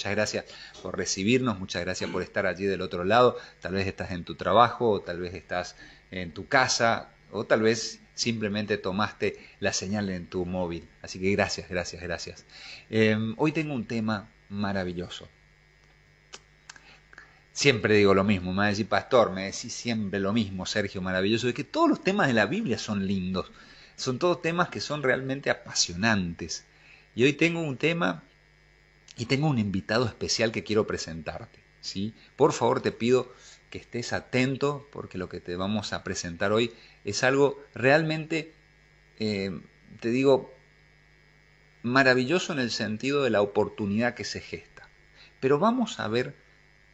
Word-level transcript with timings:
muchas 0.00 0.12
gracias 0.12 0.44
por 0.80 0.96
recibirnos, 0.96 1.58
muchas 1.58 1.82
gracias 1.82 2.08
por 2.08 2.22
estar 2.22 2.46
allí 2.46 2.64
del 2.64 2.80
otro 2.80 3.04
lado. 3.04 3.36
Tal 3.60 3.74
vez 3.74 3.86
estás 3.86 4.12
en 4.12 4.24
tu 4.24 4.34
trabajo, 4.34 4.90
o 4.90 5.00
tal 5.02 5.20
vez 5.20 5.34
estás 5.34 5.76
en 6.10 6.32
tu 6.32 6.48
casa, 6.48 7.10
o 7.30 7.44
tal 7.44 7.60
vez 7.60 8.00
simplemente 8.14 8.78
tomaste 8.78 9.38
la 9.60 9.74
señal 9.74 10.08
en 10.08 10.26
tu 10.26 10.46
móvil. 10.46 10.88
Así 11.02 11.20
que 11.20 11.30
gracias, 11.32 11.68
gracias, 11.68 12.02
gracias. 12.02 12.46
Em, 12.88 13.34
hoy 13.36 13.52
tengo 13.52 13.74
un 13.74 13.84
tema 13.84 14.30
maravilloso. 14.48 15.28
Siempre 17.52 17.96
digo 17.96 18.14
lo 18.14 18.24
mismo, 18.24 18.54
me 18.54 18.68
decir, 18.68 18.88
pastor, 18.88 19.32
me 19.32 19.44
decís 19.44 19.74
siempre 19.74 20.18
lo 20.18 20.32
mismo, 20.32 20.64
Sergio, 20.64 21.02
maravilloso, 21.02 21.46
de 21.46 21.52
que 21.52 21.64
todos 21.64 21.90
los 21.90 22.02
temas 22.02 22.26
de 22.26 22.32
la 22.32 22.46
Biblia 22.46 22.78
son 22.78 23.06
lindos, 23.06 23.52
son 23.96 24.18
todos 24.18 24.40
temas 24.40 24.70
que 24.70 24.80
son 24.80 25.02
realmente 25.02 25.50
apasionantes. 25.50 26.64
Y 27.14 27.24
hoy 27.24 27.34
tengo 27.34 27.60
un 27.60 27.76
tema 27.76 28.22
y 29.20 29.26
tengo 29.26 29.48
un 29.48 29.58
invitado 29.58 30.06
especial 30.06 30.50
que 30.50 30.64
quiero 30.64 30.86
presentarte. 30.86 31.58
¿sí? 31.82 32.14
Por 32.36 32.54
favor 32.54 32.80
te 32.80 32.90
pido 32.90 33.30
que 33.68 33.76
estés 33.76 34.14
atento 34.14 34.88
porque 34.90 35.18
lo 35.18 35.28
que 35.28 35.40
te 35.40 35.56
vamos 35.56 35.92
a 35.92 36.02
presentar 36.02 36.52
hoy 36.52 36.72
es 37.04 37.22
algo 37.22 37.62
realmente, 37.74 38.54
eh, 39.18 39.60
te 40.00 40.08
digo, 40.08 40.54
maravilloso 41.82 42.54
en 42.54 42.60
el 42.60 42.70
sentido 42.70 43.22
de 43.22 43.28
la 43.28 43.42
oportunidad 43.42 44.14
que 44.14 44.24
se 44.24 44.40
gesta. 44.40 44.88
Pero 45.38 45.58
vamos 45.58 46.00
a 46.00 46.08
ver 46.08 46.34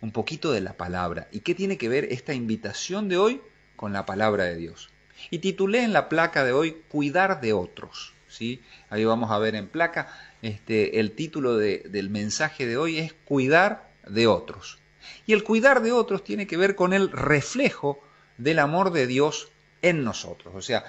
un 0.01 0.11
poquito 0.11 0.51
de 0.51 0.63
la 0.63 0.77
palabra 0.77 1.29
y 1.31 1.41
qué 1.41 1.55
tiene 1.55 1.79
que 1.79 1.89
ver 1.89 2.07
esta 2.11 2.35
invitación 2.35 3.09
de 3.09 3.19
hoy 3.19 3.41
con 3.77 3.93
la 3.93 4.05
palabra 4.05 4.45
de 4.47 4.57
Dios. 4.57 4.91
Y 5.31 5.39
titulé 5.39 5.85
en 5.85 5.93
la 5.93 6.09
placa 6.09 6.43
de 6.43 6.53
hoy 6.53 6.83
Cuidar 6.89 7.41
de 7.41 7.53
otros. 7.53 8.15
¿sí? 8.29 8.63
Ahí 8.91 9.05
vamos 9.05 9.31
a 9.31 9.39
ver 9.39 9.55
en 9.55 9.69
placa, 9.69 10.09
este, 10.43 11.01
el 11.01 11.13
título 11.13 11.57
del 11.57 12.11
mensaje 12.11 12.67
de 12.67 12.77
hoy 12.77 12.99
es 12.99 13.13
Cuidar 13.13 13.91
de 14.07 14.27
otros. 14.27 14.79
Y 15.27 15.33
el 15.33 15.45
cuidar 15.45 15.83
de 15.83 15.93
otros 15.93 16.25
tiene 16.25 16.47
que 16.47 16.57
ver 16.57 16.75
con 16.75 16.93
el 16.93 17.11
reflejo 17.11 18.01
del 18.39 18.59
amor 18.59 18.93
de 18.93 19.07
Dios 19.07 19.49
en 19.83 20.05
nosotros. 20.05 20.55
O 20.55 20.63
sea, 20.63 20.85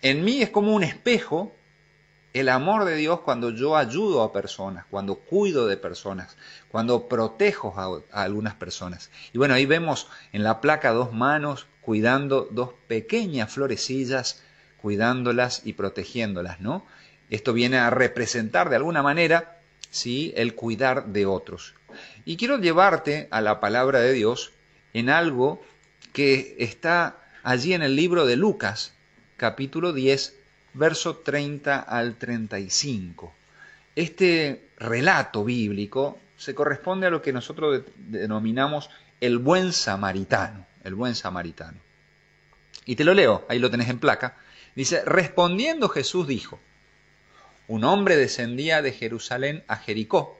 en 0.00 0.24
mí 0.24 0.42
es 0.42 0.50
como 0.50 0.74
un 0.74 0.84
espejo 0.84 1.52
el 2.32 2.48
amor 2.48 2.84
de 2.84 2.96
Dios 2.96 3.20
cuando 3.20 3.50
yo 3.50 3.76
ayudo 3.76 4.22
a 4.22 4.32
personas, 4.32 4.86
cuando 4.90 5.16
cuido 5.16 5.66
de 5.66 5.76
personas, 5.76 6.36
cuando 6.70 7.08
protejo 7.08 7.74
a, 7.76 8.22
algunas 8.22 8.54
personas. 8.54 9.10
Y 9.32 9.38
bueno, 9.38 9.54
ahí 9.54 9.66
vemos 9.66 10.08
en 10.32 10.42
la 10.42 10.60
placa 10.60 10.92
dos 10.92 11.12
manos 11.12 11.66
cuidando 11.82 12.48
dos 12.50 12.70
pequeñas 12.88 13.52
florecillas, 13.52 14.42
cuidándolas 14.80 15.62
y 15.64 15.74
protegiéndolas, 15.74 16.60
¿no? 16.60 16.86
Esto 17.32 17.54
viene 17.54 17.78
a 17.78 17.88
representar 17.88 18.68
de 18.68 18.76
alguna 18.76 19.02
manera, 19.02 19.56
¿sí?, 19.88 20.34
el 20.36 20.54
cuidar 20.54 21.06
de 21.06 21.24
otros. 21.24 21.72
Y 22.26 22.36
quiero 22.36 22.58
llevarte 22.58 23.28
a 23.30 23.40
la 23.40 23.58
palabra 23.58 24.00
de 24.00 24.12
Dios 24.12 24.52
en 24.92 25.08
algo 25.08 25.64
que 26.12 26.56
está 26.58 27.16
allí 27.42 27.72
en 27.72 27.80
el 27.80 27.96
libro 27.96 28.26
de 28.26 28.36
Lucas, 28.36 28.92
capítulo 29.38 29.94
10, 29.94 30.36
verso 30.74 31.16
30 31.16 31.78
al 31.78 32.16
35. 32.16 33.34
Este 33.96 34.68
relato 34.76 35.42
bíblico 35.42 36.18
se 36.36 36.54
corresponde 36.54 37.06
a 37.06 37.10
lo 37.10 37.22
que 37.22 37.32
nosotros 37.32 37.82
denominamos 37.96 38.90
el 39.22 39.38
buen 39.38 39.72
samaritano, 39.72 40.66
el 40.84 40.94
buen 40.94 41.14
samaritano. 41.14 41.78
Y 42.84 42.94
te 42.94 43.04
lo 43.04 43.14
leo, 43.14 43.46
ahí 43.48 43.58
lo 43.58 43.70
tenés 43.70 43.88
en 43.88 44.00
placa. 44.00 44.36
Dice, 44.76 45.02
respondiendo 45.06 45.88
Jesús 45.88 46.28
dijo, 46.28 46.60
un 47.72 47.84
hombre 47.84 48.18
descendía 48.18 48.82
de 48.82 48.92
Jerusalén 48.92 49.64
a 49.66 49.76
Jericó 49.76 50.38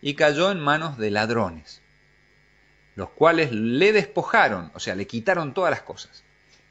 y 0.00 0.14
cayó 0.14 0.50
en 0.50 0.58
manos 0.58 0.98
de 0.98 1.12
ladrones, 1.12 1.80
los 2.96 3.10
cuales 3.10 3.52
le 3.52 3.92
despojaron, 3.92 4.72
o 4.74 4.80
sea, 4.80 4.96
le 4.96 5.06
quitaron 5.06 5.54
todas 5.54 5.70
las 5.70 5.82
cosas, 5.82 6.24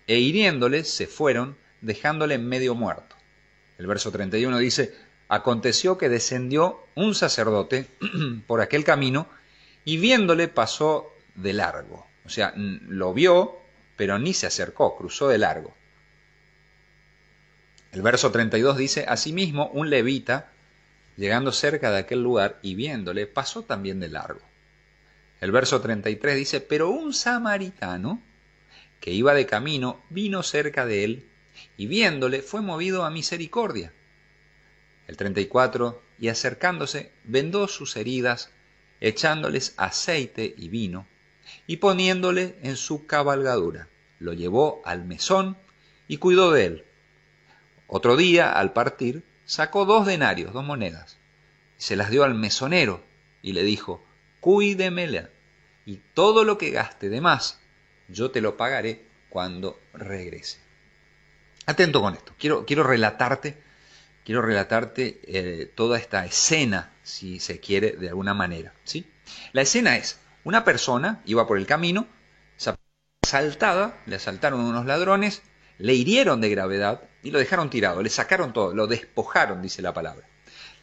e 0.06 0.20
hiriéndole 0.20 0.84
se 0.84 1.08
fueron 1.08 1.58
dejándole 1.80 2.38
medio 2.40 2.76
muerto. 2.76 3.16
El 3.78 3.88
verso 3.88 4.12
31 4.12 4.58
dice, 4.58 4.94
aconteció 5.30 5.98
que 5.98 6.10
descendió 6.10 6.86
un 6.96 7.16
sacerdote 7.16 7.88
por 8.48 8.60
aquel 8.60 8.84
camino 8.84 9.30
y 9.86 9.96
viéndole 9.96 10.50
pasó 10.50 11.14
de 11.36 11.54
largo. 11.54 12.06
O 12.26 12.30
sea, 12.30 12.52
lo 12.58 13.14
vio, 13.14 13.60
pero 13.96 14.20
ni 14.20 14.34
se 14.34 14.46
acercó, 14.46 14.98
cruzó 14.98 15.30
de 15.30 15.38
largo. 15.38 15.74
El 17.92 18.02
verso 18.02 18.32
32 18.32 18.78
dice, 18.78 19.06
asimismo 19.08 19.70
un 19.70 19.90
levita, 19.90 20.52
llegando 21.18 21.52
cerca 21.52 21.92
de 21.92 21.98
aquel 21.98 22.22
lugar 22.22 22.60
y 22.62 22.76
viéndole, 22.76 23.26
pasó 23.26 23.64
también 23.64 24.00
de 24.00 24.10
largo. 24.10 24.42
El 25.42 25.52
verso 25.52 25.82
33 25.82 26.36
dice, 26.36 26.62
pero 26.62 26.90
un 26.90 27.14
samaritano 27.14 28.22
que 29.00 29.12
iba 29.12 29.34
de 29.34 29.46
camino 29.46 30.04
vino 30.10 30.44
cerca 30.44 30.86
de 30.86 31.04
él 31.04 31.30
y 31.78 31.88
viéndole 31.88 32.42
fue 32.42 32.62
movido 32.62 33.06
a 33.06 33.10
misericordia. 33.10 33.92
El 35.08 35.18
34, 35.18 36.02
y 36.20 36.28
acercándose, 36.28 37.12
vendó 37.24 37.68
sus 37.68 37.96
heridas, 37.96 38.52
echándoles 39.02 39.74
aceite 39.78 40.54
y 40.56 40.70
vino, 40.70 41.08
y 41.66 41.78
poniéndole 41.78 42.56
en 42.62 42.76
su 42.76 43.08
cabalgadura, 43.08 43.88
lo 44.20 44.34
llevó 44.34 44.84
al 44.86 45.06
mesón 45.06 45.58
y 46.08 46.18
cuidó 46.18 46.52
de 46.52 46.66
él. 46.66 46.86
Otro 47.92 48.16
día, 48.16 48.52
al 48.52 48.72
partir, 48.72 49.24
sacó 49.46 49.86
dos 49.86 50.06
denarios, 50.06 50.54
dos 50.54 50.64
monedas, 50.64 51.18
y 51.78 51.82
se 51.82 51.96
las 51.96 52.12
dio 52.12 52.24
al 52.24 52.36
mesonero, 52.36 53.04
y 53.42 53.54
le 53.54 53.64
dijo, 53.64 54.06
cuídemela, 54.42 55.32
y 55.86 55.98
todo 56.14 56.44
lo 56.44 56.60
que 56.60 56.70
gaste 56.70 57.10
de 57.10 57.20
más, 57.20 57.60
yo 58.08 58.30
te 58.30 58.42
lo 58.42 58.58
pagaré 58.58 59.08
cuando 59.30 59.80
regrese. 59.94 60.60
Atento 61.66 62.00
con 62.00 62.14
esto. 62.14 62.34
Quiero, 62.38 62.64
quiero 62.64 62.84
relatarte, 62.84 63.58
quiero 64.24 64.44
relatarte 64.44 65.20
eh, 65.24 65.66
toda 65.76 65.98
esta 65.98 66.26
escena, 66.26 66.94
si 67.02 67.40
se 67.40 67.60
quiere, 67.60 67.94
de 67.94 68.10
alguna 68.10 68.36
manera. 68.36 68.74
¿sí? 68.84 69.12
La 69.52 69.64
escena 69.64 69.98
es, 69.98 70.20
una 70.44 70.64
persona 70.64 71.24
iba 71.26 71.48
por 71.48 71.58
el 71.58 71.66
camino, 71.66 72.08
asaltada, 73.24 74.00
le 74.06 74.16
asaltaron 74.16 74.60
unos 74.62 74.86
ladrones, 74.86 75.42
le 75.80 75.94
hirieron 75.96 76.42
de 76.42 76.50
gravedad 76.50 77.02
y 77.24 77.32
lo 77.32 77.40
dejaron 77.40 77.70
tirado, 77.70 78.04
le 78.04 78.10
sacaron 78.10 78.54
todo, 78.54 78.74
lo 78.76 78.86
despojaron, 78.86 79.62
dice 79.62 79.82
la 79.82 79.94
palabra. 79.94 80.28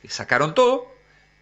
Le 0.03 0.11
sacaron 0.11 0.55
todo 0.55 0.95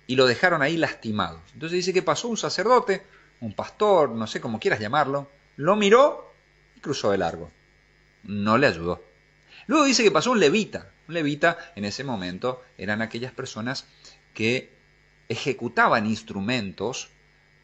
y 0.06 0.16
lo 0.16 0.26
dejaron 0.26 0.60
ahí 0.60 0.76
lastimado. 0.76 1.40
Entonces 1.54 1.78
dice 1.78 1.92
que 1.92 2.02
pasó 2.02 2.28
un 2.28 2.36
sacerdote, 2.36 3.02
un 3.40 3.54
pastor, 3.54 4.10
no 4.10 4.26
sé 4.26 4.40
cómo 4.40 4.60
quieras 4.60 4.80
llamarlo, 4.80 5.30
lo 5.56 5.76
miró 5.76 6.34
y 6.76 6.80
cruzó 6.80 7.10
de 7.12 7.18
largo. 7.18 7.50
No 8.24 8.58
le 8.58 8.66
ayudó. 8.66 9.02
Luego 9.66 9.84
dice 9.84 10.02
que 10.02 10.10
pasó 10.10 10.32
un 10.32 10.40
levita. 10.40 10.90
Un 11.08 11.14
levita 11.14 11.58
en 11.76 11.84
ese 11.84 12.02
momento 12.02 12.62
eran 12.76 13.02
aquellas 13.02 13.32
personas 13.32 13.86
que 14.32 14.74
ejecutaban 15.28 16.06
instrumentos 16.06 17.10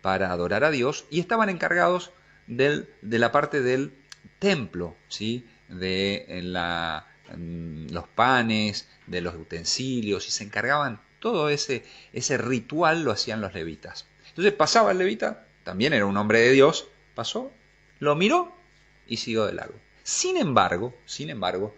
para 0.02 0.30
adorar 0.30 0.64
a 0.64 0.70
Dios 0.70 1.04
y 1.10 1.20
estaban 1.20 1.48
encargados 1.48 2.12
de 2.46 2.86
la 3.00 3.32
parte 3.32 3.60
del 3.60 3.92
templo, 4.38 4.96
¿sí? 5.08 5.46
De 5.70 6.40
la, 6.42 7.06
los 7.36 8.08
panes, 8.08 8.88
de 9.06 9.20
los 9.20 9.34
utensilios, 9.34 10.26
y 10.28 10.30
se 10.30 10.44
encargaban 10.44 11.00
todo 11.20 11.48
ese, 11.50 11.84
ese 12.12 12.38
ritual 12.38 13.02
lo 13.04 13.12
hacían 13.12 13.40
los 13.40 13.54
levitas. 13.54 14.06
Entonces 14.28 14.52
pasaba 14.52 14.92
el 14.92 14.98
levita, 14.98 15.46
también 15.64 15.92
era 15.92 16.06
un 16.06 16.16
hombre 16.16 16.40
de 16.40 16.52
Dios, 16.52 16.88
pasó, 17.14 17.52
lo 17.98 18.16
miró 18.16 18.56
y 19.06 19.18
siguió 19.18 19.46
de 19.46 19.52
largo. 19.52 19.78
Sin 20.02 20.36
embargo, 20.36 20.94
sin 21.06 21.30
embargo, 21.30 21.76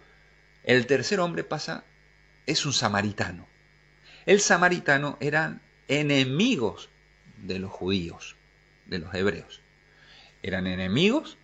el 0.63 0.87
tercer 0.87 1.19
hombre 1.19 1.43
pasa, 1.43 1.83
es 2.45 2.65
un 2.65 2.73
samaritano. 2.73 3.47
El 4.25 4.39
samaritano 4.39 5.17
eran 5.19 5.61
enemigos 5.87 6.89
de 7.37 7.59
los 7.59 7.71
judíos, 7.71 8.37
de 8.85 8.99
los 8.99 9.13
hebreos. 9.13 9.61
Eran 10.41 10.67
enemigos 10.67 11.37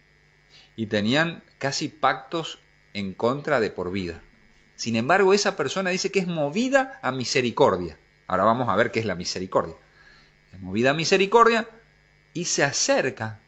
y 0.79 0.85
tenían 0.85 1.43
casi 1.57 1.89
pactos 1.89 2.59
en 2.93 3.13
contra 3.13 3.59
de 3.59 3.69
por 3.69 3.91
vida. 3.91 4.23
Sin 4.77 4.95
embargo, 4.95 5.33
esa 5.33 5.57
persona 5.57 5.89
dice 5.89 6.09
que 6.09 6.19
es 6.19 6.27
movida 6.27 7.01
a 7.03 7.11
misericordia. 7.11 7.99
Ahora 8.27 8.45
vamos 8.45 8.69
a 8.69 8.77
ver 8.77 8.89
qué 8.89 9.01
es 9.01 9.05
la 9.05 9.15
misericordia. 9.15 9.75
Es 10.53 10.61
movida 10.61 10.91
a 10.91 10.93
misericordia 10.93 11.67
y 12.33 12.45
se 12.45 12.63
acerca 12.63 13.41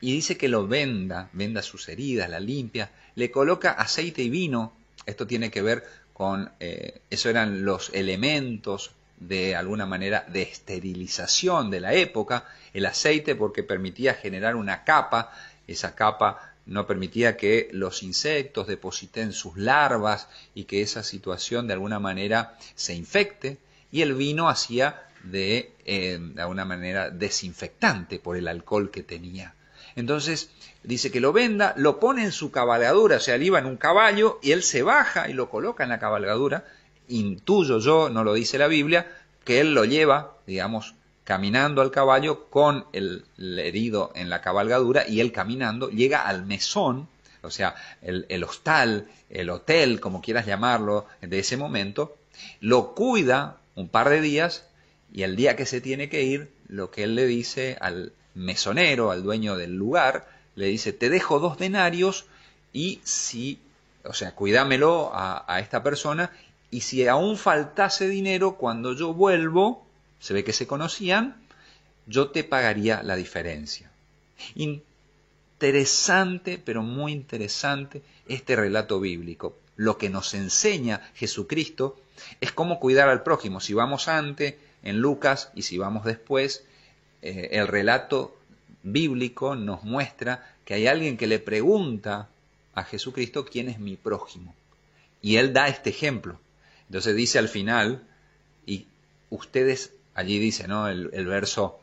y 0.00 0.12
dice 0.12 0.38
que 0.38 0.46
lo 0.46 0.68
venda, 0.68 1.28
venda 1.32 1.60
sus 1.60 1.88
heridas, 1.88 2.30
la 2.30 2.38
limpia, 2.38 2.92
le 3.16 3.32
coloca 3.32 3.72
aceite 3.72 4.22
y 4.22 4.30
vino. 4.30 4.76
Esto 5.06 5.26
tiene 5.26 5.50
que 5.50 5.62
ver 5.62 5.82
con, 6.12 6.52
eh, 6.60 7.00
eso 7.10 7.30
eran 7.30 7.64
los 7.64 7.90
elementos 7.94 8.94
de 9.20 9.54
alguna 9.54 9.84
manera 9.84 10.24
de 10.28 10.42
esterilización 10.42 11.70
de 11.70 11.80
la 11.80 11.92
época, 11.92 12.46
el 12.72 12.86
aceite 12.86 13.34
porque 13.36 13.62
permitía 13.62 14.14
generar 14.14 14.56
una 14.56 14.82
capa, 14.84 15.30
esa 15.72 15.94
capa 15.94 16.54
no 16.66 16.86
permitía 16.86 17.36
que 17.36 17.68
los 17.72 18.02
insectos 18.02 18.66
depositen 18.66 19.32
sus 19.32 19.56
larvas 19.56 20.28
y 20.54 20.64
que 20.64 20.82
esa 20.82 21.02
situación 21.02 21.66
de 21.66 21.72
alguna 21.72 21.98
manera 21.98 22.56
se 22.74 22.94
infecte, 22.94 23.58
y 23.90 24.02
el 24.02 24.14
vino 24.14 24.48
hacía 24.48 25.02
de, 25.24 25.72
eh, 25.84 26.18
de 26.20 26.40
alguna 26.40 26.64
manera, 26.64 27.10
desinfectante 27.10 28.18
por 28.18 28.36
el 28.36 28.46
alcohol 28.46 28.90
que 28.90 29.02
tenía. 29.02 29.54
Entonces 29.96 30.50
dice 30.84 31.10
que 31.10 31.20
lo 31.20 31.32
venda, 31.32 31.74
lo 31.76 31.98
pone 31.98 32.24
en 32.24 32.32
su 32.32 32.50
cabalgadura, 32.52 33.16
o 33.16 33.20
sea, 33.20 33.34
él 33.34 33.42
iba 33.42 33.58
en 33.58 33.66
un 33.66 33.76
caballo 33.76 34.38
y 34.42 34.52
él 34.52 34.62
se 34.62 34.82
baja 34.82 35.28
y 35.28 35.32
lo 35.32 35.50
coloca 35.50 35.82
en 35.82 35.90
la 35.90 35.98
cabalgadura. 35.98 36.64
Intuyo 37.08 37.80
yo, 37.80 38.08
no 38.08 38.22
lo 38.22 38.34
dice 38.34 38.58
la 38.58 38.68
Biblia, 38.68 39.10
que 39.44 39.60
él 39.60 39.74
lo 39.74 39.84
lleva, 39.84 40.36
digamos, 40.46 40.94
caminando 41.30 41.80
al 41.80 41.92
caballo 41.92 42.46
con 42.50 42.86
el, 42.92 43.24
herido 43.38 44.10
en 44.16 44.30
la 44.30 44.40
cabalgadura 44.40 45.08
y 45.08 45.20
él 45.20 45.30
caminando 45.30 45.88
llega 45.88 46.22
al 46.22 46.44
mesón, 46.44 47.06
o 47.42 47.52
sea, 47.52 47.76
el, 48.02 48.26
el 48.28 48.42
hostal, 48.42 49.06
el 49.28 49.48
hotel, 49.48 50.00
como 50.00 50.22
quieras 50.22 50.44
llamarlo, 50.44 51.06
de 51.20 51.38
ese 51.38 51.56
momento, 51.56 52.16
lo 52.60 52.96
cuida 52.96 53.58
un 53.76 53.88
par 53.88 54.08
de 54.08 54.20
días 54.20 54.64
y 55.12 55.22
el 55.22 55.36
día 55.36 55.54
que 55.54 55.66
se 55.66 55.80
tiene 55.80 56.08
que 56.08 56.24
ir, 56.24 56.50
lo 56.66 56.90
que 56.90 57.04
él 57.04 57.14
le 57.14 57.26
dice 57.26 57.76
al 57.80 58.12
mesonero, 58.34 59.12
al 59.12 59.22
dueño 59.22 59.54
del 59.54 59.76
lugar, 59.76 60.28
le 60.56 60.66
dice, 60.66 60.92
te 60.92 61.10
dejo 61.10 61.38
dos 61.38 61.58
denarios 61.58 62.24
y 62.72 63.00
si, 63.04 63.60
o 64.02 64.14
sea, 64.14 64.34
cuídamelo 64.34 65.14
a, 65.14 65.44
a 65.46 65.60
esta 65.60 65.84
persona 65.84 66.32
y 66.72 66.80
si 66.80 67.06
aún 67.06 67.36
faltase 67.36 68.08
dinero, 68.08 68.56
cuando 68.56 68.94
yo 68.94 69.14
vuelvo, 69.14 69.86
se 70.20 70.34
ve 70.34 70.44
que 70.44 70.52
se 70.52 70.66
conocían, 70.66 71.36
yo 72.06 72.30
te 72.30 72.44
pagaría 72.44 73.02
la 73.02 73.16
diferencia. 73.16 73.90
Interesante, 74.54 76.60
pero 76.64 76.82
muy 76.82 77.12
interesante 77.12 78.02
este 78.28 78.56
relato 78.56 79.00
bíblico. 79.00 79.56
Lo 79.76 79.98
que 79.98 80.10
nos 80.10 80.34
enseña 80.34 81.00
Jesucristo 81.14 81.98
es 82.40 82.52
cómo 82.52 82.78
cuidar 82.78 83.08
al 83.08 83.22
prójimo. 83.22 83.60
Si 83.60 83.74
vamos 83.74 84.08
antes, 84.08 84.54
en 84.82 84.98
Lucas, 84.98 85.50
y 85.54 85.62
si 85.62 85.78
vamos 85.78 86.04
después, 86.04 86.64
eh, 87.22 87.48
el 87.52 87.66
relato 87.66 88.36
bíblico 88.82 89.56
nos 89.56 89.82
muestra 89.82 90.54
que 90.64 90.74
hay 90.74 90.86
alguien 90.86 91.16
que 91.16 91.26
le 91.26 91.38
pregunta 91.38 92.28
a 92.74 92.84
Jesucristo 92.84 93.44
quién 93.44 93.68
es 93.68 93.78
mi 93.78 93.96
prójimo. 93.96 94.54
Y 95.22 95.36
él 95.36 95.52
da 95.52 95.68
este 95.68 95.90
ejemplo. 95.90 96.38
Entonces 96.86 97.14
dice 97.14 97.38
al 97.38 97.48
final, 97.48 98.02
y 98.66 98.86
ustedes, 99.28 99.92
allí 100.20 100.38
dice, 100.38 100.68
¿no? 100.68 100.88
El, 100.88 101.10
el 101.12 101.26
verso 101.26 101.80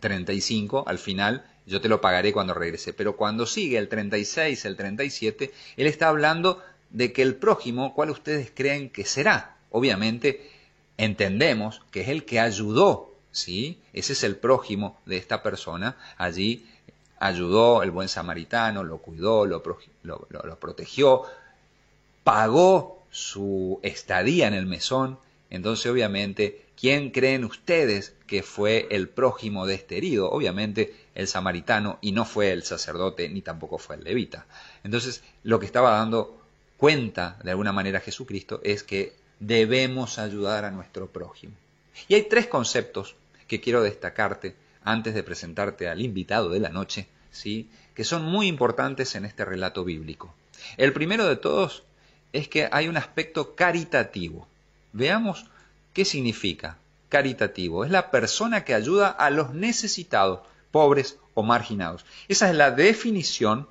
35, 0.00 0.84
al 0.86 0.98
final, 0.98 1.44
yo 1.66 1.80
te 1.80 1.88
lo 1.88 2.00
pagaré 2.00 2.32
cuando 2.32 2.54
regrese. 2.54 2.92
Pero 2.92 3.16
cuando 3.16 3.46
sigue 3.46 3.78
el 3.78 3.88
36, 3.88 4.64
el 4.64 4.76
37, 4.76 5.52
él 5.76 5.86
está 5.86 6.08
hablando 6.08 6.62
de 6.90 7.12
que 7.12 7.22
el 7.22 7.36
prójimo, 7.36 7.94
¿cuál 7.94 8.10
ustedes 8.10 8.52
creen 8.54 8.90
que 8.90 9.04
será? 9.04 9.56
Obviamente, 9.70 10.50
entendemos 10.98 11.82
que 11.90 12.02
es 12.02 12.08
el 12.08 12.24
que 12.24 12.40
ayudó, 12.40 13.14
¿sí? 13.30 13.80
Ese 13.92 14.12
es 14.12 14.22
el 14.24 14.36
prójimo 14.36 15.00
de 15.06 15.16
esta 15.16 15.42
persona. 15.42 15.96
Allí 16.16 16.66
ayudó 17.18 17.82
el 17.82 17.90
buen 17.90 18.08
samaritano, 18.08 18.84
lo 18.84 18.98
cuidó, 18.98 19.46
lo, 19.46 19.62
lo, 20.02 20.26
lo 20.28 20.58
protegió, 20.58 21.22
pagó 22.24 23.02
su 23.10 23.80
estadía 23.82 24.48
en 24.48 24.54
el 24.54 24.66
mesón. 24.66 25.18
Entonces, 25.52 25.84
obviamente, 25.84 26.64
¿quién 26.80 27.10
creen 27.10 27.44
ustedes 27.44 28.14
que 28.26 28.42
fue 28.42 28.86
el 28.90 29.10
prójimo 29.10 29.66
de 29.66 29.74
este 29.74 29.98
herido? 29.98 30.30
Obviamente, 30.30 30.94
el 31.14 31.28
samaritano, 31.28 31.98
y 32.00 32.12
no 32.12 32.24
fue 32.24 32.52
el 32.52 32.62
sacerdote, 32.62 33.28
ni 33.28 33.42
tampoco 33.42 33.76
fue 33.76 33.96
el 33.96 34.04
levita. 34.04 34.46
Entonces, 34.82 35.22
lo 35.42 35.60
que 35.60 35.66
estaba 35.66 35.90
dando 35.90 36.40
cuenta, 36.78 37.38
de 37.44 37.50
alguna 37.50 37.70
manera, 37.70 38.00
Jesucristo, 38.00 38.62
es 38.64 38.82
que 38.82 39.12
debemos 39.40 40.18
ayudar 40.18 40.64
a 40.64 40.70
nuestro 40.70 41.08
prójimo. 41.08 41.52
Y 42.08 42.14
hay 42.14 42.22
tres 42.22 42.46
conceptos 42.46 43.14
que 43.46 43.60
quiero 43.60 43.82
destacarte 43.82 44.56
antes 44.84 45.12
de 45.12 45.22
presentarte 45.22 45.86
al 45.86 46.00
invitado 46.00 46.48
de 46.48 46.60
la 46.60 46.70
noche, 46.70 47.08
¿sí? 47.30 47.68
que 47.94 48.04
son 48.04 48.24
muy 48.24 48.46
importantes 48.46 49.14
en 49.16 49.26
este 49.26 49.44
relato 49.44 49.84
bíblico. 49.84 50.34
El 50.78 50.94
primero 50.94 51.26
de 51.26 51.36
todos 51.36 51.82
es 52.32 52.48
que 52.48 52.70
hay 52.72 52.88
un 52.88 52.96
aspecto 52.96 53.54
caritativo. 53.54 54.48
Veamos 54.92 55.46
qué 55.92 56.04
significa 56.04 56.76
caritativo. 57.08 57.84
Es 57.84 57.90
la 57.90 58.10
persona 58.10 58.64
que 58.64 58.74
ayuda 58.74 59.08
a 59.08 59.30
los 59.30 59.52
necesitados, 59.52 60.40
pobres 60.70 61.18
o 61.34 61.42
marginados. 61.42 62.04
Esa 62.28 62.48
es 62.48 62.56
la 62.56 62.70
definición, 62.70 63.68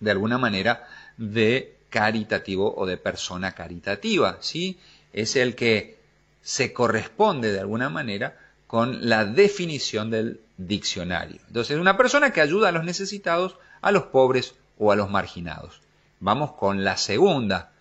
de 0.00 0.10
alguna 0.10 0.38
manera, 0.38 0.88
de 1.16 1.76
caritativo 1.90 2.74
o 2.76 2.86
de 2.86 2.96
persona 2.96 3.52
caritativa. 3.52 4.38
¿sí? 4.40 4.78
Es 5.12 5.36
el 5.36 5.54
que 5.54 5.98
se 6.42 6.72
corresponde 6.72 7.52
de 7.52 7.60
alguna 7.60 7.88
manera 7.88 8.38
con 8.66 9.08
la 9.08 9.24
definición 9.24 10.10
del 10.10 10.40
diccionario. 10.56 11.40
Entonces, 11.48 11.78
una 11.78 11.96
persona 11.96 12.32
que 12.32 12.40
ayuda 12.40 12.68
a 12.68 12.72
los 12.72 12.84
necesitados, 12.84 13.56
a 13.80 13.92
los 13.92 14.04
pobres 14.04 14.54
o 14.78 14.92
a 14.92 14.96
los 14.96 15.10
marginados. 15.10 15.80
Vamos 16.20 16.52
con 16.52 16.84
la 16.84 16.96
segunda, 16.96 17.71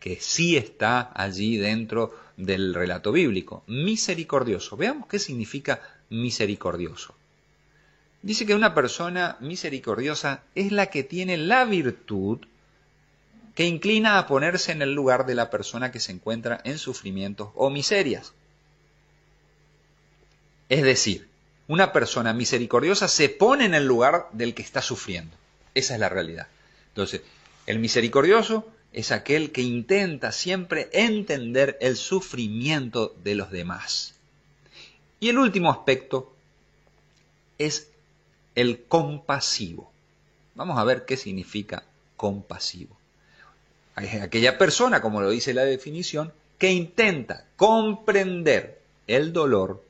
que 0.00 0.20
sí 0.20 0.56
está 0.56 1.10
allí 1.14 1.56
dentro 1.56 2.14
del 2.36 2.74
relato 2.74 3.12
bíblico, 3.12 3.64
misericordioso. 3.66 4.76
Veamos 4.76 5.08
qué 5.08 5.18
significa 5.18 5.80
misericordioso. 6.10 7.14
Dice 8.22 8.46
que 8.46 8.54
una 8.54 8.74
persona 8.74 9.36
misericordiosa 9.40 10.42
es 10.54 10.72
la 10.72 10.86
que 10.86 11.02
tiene 11.02 11.36
la 11.36 11.64
virtud 11.64 12.38
que 13.54 13.66
inclina 13.66 14.18
a 14.18 14.26
ponerse 14.26 14.70
en 14.72 14.82
el 14.82 14.92
lugar 14.92 15.26
de 15.26 15.34
la 15.34 15.50
persona 15.50 15.90
que 15.90 16.00
se 16.00 16.12
encuentra 16.12 16.60
en 16.64 16.78
sufrimientos 16.78 17.50
o 17.54 17.70
miserias. 17.70 18.32
Es 20.68 20.82
decir, 20.82 21.28
una 21.66 21.92
persona 21.92 22.32
misericordiosa 22.32 23.08
se 23.08 23.28
pone 23.28 23.64
en 23.64 23.74
el 23.74 23.86
lugar 23.86 24.28
del 24.32 24.54
que 24.54 24.62
está 24.62 24.80
sufriendo. 24.80 25.36
Esa 25.74 25.94
es 25.94 26.00
la 26.00 26.08
realidad. 26.08 26.46
Entonces, 26.90 27.22
el 27.66 27.78
misericordioso 27.78 28.66
es 28.92 29.12
aquel 29.12 29.52
que 29.52 29.62
intenta 29.62 30.32
siempre 30.32 30.88
entender 30.92 31.76
el 31.80 31.96
sufrimiento 31.96 33.14
de 33.22 33.34
los 33.34 33.50
demás. 33.50 34.14
Y 35.20 35.28
el 35.28 35.38
último 35.38 35.70
aspecto 35.70 36.34
es 37.58 37.88
el 38.54 38.84
compasivo. 38.84 39.90
Vamos 40.54 40.78
a 40.78 40.84
ver 40.84 41.04
qué 41.04 41.16
significa 41.16 41.84
compasivo 42.16 42.98
aquella 44.06 44.58
persona, 44.58 45.00
como 45.00 45.20
lo 45.20 45.30
dice 45.30 45.54
la 45.54 45.64
definición, 45.64 46.32
que 46.58 46.72
intenta 46.72 47.44
comprender 47.56 48.80
el 49.06 49.32
dolor, 49.32 49.82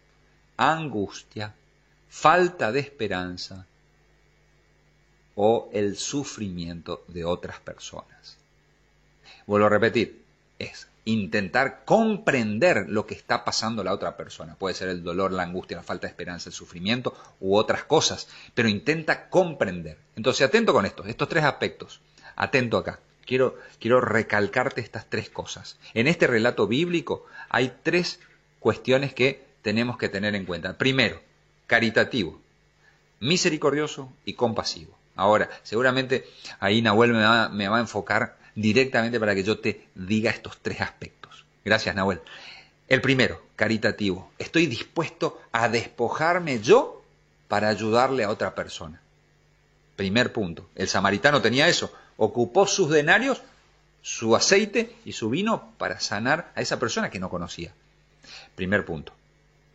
angustia, 0.56 1.54
falta 2.08 2.72
de 2.72 2.80
esperanza 2.80 3.66
o 5.34 5.68
el 5.72 5.96
sufrimiento 5.96 7.04
de 7.08 7.24
otras 7.24 7.60
personas. 7.60 8.37
Vuelvo 9.48 9.66
a 9.66 9.70
repetir, 9.70 10.22
es 10.60 10.86
intentar 11.04 11.84
comprender 11.84 12.88
lo 12.88 13.04
que 13.04 13.14
está 13.14 13.44
pasando 13.44 13.82
la 13.82 13.92
otra 13.92 14.16
persona. 14.16 14.54
Puede 14.54 14.76
ser 14.76 14.88
el 14.90 15.02
dolor, 15.02 15.32
la 15.32 15.42
angustia, 15.42 15.76
la 15.76 15.82
falta 15.82 16.06
de 16.06 16.12
esperanza, 16.12 16.50
el 16.50 16.54
sufrimiento 16.54 17.16
u 17.40 17.56
otras 17.56 17.82
cosas, 17.82 18.28
pero 18.54 18.68
intenta 18.68 19.28
comprender. 19.28 19.98
Entonces, 20.14 20.46
atento 20.46 20.72
con 20.72 20.86
esto, 20.86 21.04
estos 21.04 21.28
tres 21.28 21.42
aspectos. 21.42 22.00
Atento 22.36 22.76
acá 22.76 23.00
quiero, 23.28 23.58
quiero 23.78 24.00
recalcarte 24.00 24.80
estas 24.80 25.06
tres 25.06 25.28
cosas. 25.28 25.76
En 25.92 26.08
este 26.08 26.26
relato 26.26 26.66
bíblico 26.66 27.26
hay 27.50 27.72
tres 27.82 28.20
cuestiones 28.58 29.12
que 29.12 29.44
tenemos 29.62 29.98
que 29.98 30.08
tener 30.08 30.34
en 30.34 30.46
cuenta. 30.46 30.78
Primero, 30.78 31.20
caritativo, 31.66 32.40
misericordioso 33.20 34.10
y 34.24 34.32
compasivo. 34.32 34.96
Ahora, 35.14 35.50
seguramente 35.62 36.26
ahí 36.58 36.80
Nahuel 36.80 37.12
me 37.12 37.22
va, 37.22 37.48
me 37.50 37.68
va, 37.68 37.76
a 37.76 37.80
enfocar 37.80 38.38
directamente 38.60 39.20
para 39.20 39.34
que 39.34 39.44
yo 39.44 39.58
te 39.58 39.88
diga 39.94 40.30
estos 40.30 40.58
tres 40.60 40.80
aspectos. 40.80 41.44
Gracias, 41.64 41.94
Nahuel. 41.94 42.20
El 42.88 43.00
primero, 43.00 43.42
caritativo. 43.56 44.30
Estoy 44.38 44.66
dispuesto 44.66 45.40
a 45.52 45.68
despojarme 45.68 46.60
yo 46.60 47.02
para 47.48 47.68
ayudarle 47.68 48.24
a 48.24 48.30
otra 48.30 48.54
persona. 48.54 49.00
Primer 49.96 50.32
punto. 50.32 50.68
El 50.74 50.88
samaritano 50.88 51.42
tenía 51.42 51.68
eso 51.68 51.92
ocupó 52.18 52.66
sus 52.66 52.90
denarios, 52.90 53.40
su 54.02 54.36
aceite 54.36 54.94
y 55.04 55.12
su 55.12 55.30
vino 55.30 55.72
para 55.78 56.00
sanar 56.00 56.52
a 56.54 56.60
esa 56.60 56.78
persona 56.78 57.10
que 57.10 57.20
no 57.20 57.30
conocía. 57.30 57.72
Primer 58.54 58.84
punto 58.84 59.12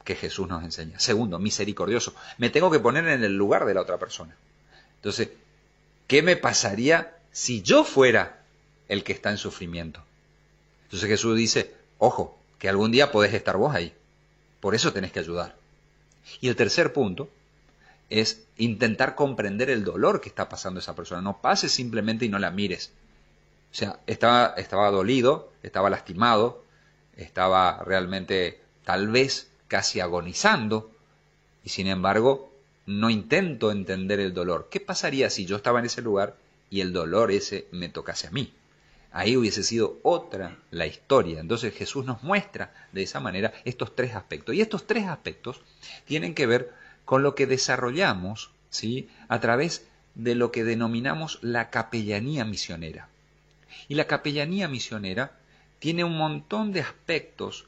que 0.04 0.16
Jesús 0.16 0.48
nos 0.50 0.64
enseña. 0.64 1.00
Segundo, 1.00 1.40
misericordioso. 1.40 2.14
Me 2.38 2.50
tengo 2.50 2.70
que 2.70 2.80
poner 2.80 3.08
en 3.08 3.24
el 3.24 3.36
lugar 3.38 3.66
de 3.66 3.74
la 3.74 3.82
otra 3.82 3.98
persona. 3.98 4.36
Entonces, 4.98 5.30
¿qué 6.08 6.22
me 6.22 6.36
pasaría 6.36 7.16
si 7.32 7.62
yo 7.62 7.86
fuera 7.86 8.43
el 8.88 9.04
que 9.04 9.14
está 9.14 9.32
en 9.32 9.38
sufrimiento? 9.38 10.02
Entonces 10.84 11.10
Jesús 11.10 11.38
dice, 11.38 11.74
ojo, 11.98 12.38
que 12.60 12.70
algún 12.70 12.92
día 12.92 13.12
podés 13.12 13.34
estar 13.34 13.58
vos 13.58 13.76
ahí. 13.76 13.94
Por 14.60 14.76
eso 14.76 14.94
tenés 14.94 15.12
que 15.12 15.20
ayudar. 15.20 15.56
Y 16.40 16.48
el 16.48 16.56
tercer 16.56 16.94
punto 16.94 17.30
es 18.10 18.44
intentar 18.58 19.16
comprender 19.16 19.70
el 19.70 19.84
dolor 19.84 20.22
que 20.22 20.30
está 20.30 20.48
pasando 20.50 20.80
esa 20.80 20.96
persona. 20.96 21.22
No 21.22 21.42
pases 21.42 21.72
simplemente 21.72 22.26
y 22.26 22.30
no 22.30 22.40
la 22.40 22.52
mires. 22.52 22.92
O 23.72 23.76
sea, 23.76 24.00
estaba, 24.06 24.54
estaba 24.58 24.92
dolido, 24.92 25.52
estaba 25.64 25.90
lastimado, 25.90 26.64
estaba 27.18 27.84
realmente 27.84 28.62
tal 28.84 29.08
vez 29.08 29.50
casi 29.68 30.00
agonizando, 30.00 30.92
y 31.64 31.70
sin 31.70 31.88
embargo 31.88 32.54
no 32.86 33.10
intento 33.10 33.72
entender 33.72 34.20
el 34.20 34.34
dolor. 34.34 34.68
¿Qué 34.70 34.80
pasaría 34.80 35.30
si 35.30 35.46
yo 35.46 35.56
estaba 35.56 35.80
en 35.80 35.86
ese 35.86 36.02
lugar 36.02 36.36
y 36.70 36.82
el 36.82 36.94
dolor 36.94 37.32
ese 37.32 37.68
me 37.72 37.90
tocase 37.90 38.28
a 38.28 38.32
mí? 38.32 38.54
Ahí 39.14 39.38
hubiese 39.38 39.64
sido 39.64 40.00
otra 40.02 40.58
la 40.72 40.88
historia. 40.88 41.40
Entonces 41.40 41.74
Jesús 41.76 42.04
nos 42.04 42.24
muestra 42.24 42.74
de 42.92 43.04
esa 43.04 43.20
manera 43.20 43.54
estos 43.64 43.96
tres 43.96 44.16
aspectos. 44.16 44.56
Y 44.56 44.62
estos 44.62 44.88
tres 44.88 45.06
aspectos 45.06 45.62
tienen 46.06 46.34
que 46.34 46.48
ver 46.48 46.74
con 47.06 47.22
lo 47.22 47.36
que 47.36 47.46
desarrollamos 47.46 48.50
¿sí? 48.72 49.08
a 49.28 49.40
través 49.40 49.86
de 50.16 50.34
lo 50.34 50.52
que 50.52 50.64
denominamos 50.64 51.38
la 51.44 51.70
capellanía 51.70 52.44
misionera. 52.44 53.08
Y 53.88 53.96
la 53.96 54.08
capellanía 54.08 54.68
misionera 54.68 55.38
tiene 55.78 56.04
un 56.04 56.18
montón 56.18 56.72
de 56.72 56.82
aspectos, 56.82 57.66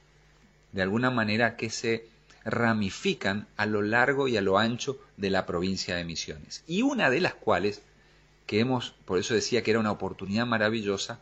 de 0.71 0.81
alguna 0.81 1.11
manera, 1.11 1.57
que 1.57 1.69
se 1.69 2.07
ramifican 2.43 3.47
a 3.55 3.65
lo 3.65 3.81
largo 3.81 4.27
y 4.27 4.37
a 4.37 4.41
lo 4.41 4.57
ancho 4.57 4.99
de 5.17 5.29
la 5.29 5.45
provincia 5.45 5.95
de 5.95 6.05
Misiones. 6.05 6.63
Y 6.67 6.83
una 6.83 7.09
de 7.09 7.19
las 7.19 7.33
cuales, 7.33 7.81
que 8.45 8.59
hemos, 8.59 8.91
por 9.05 9.19
eso 9.19 9.33
decía 9.33 9.63
que 9.63 9.71
era 9.71 9.79
una 9.79 9.91
oportunidad 9.91 10.45
maravillosa, 10.45 11.19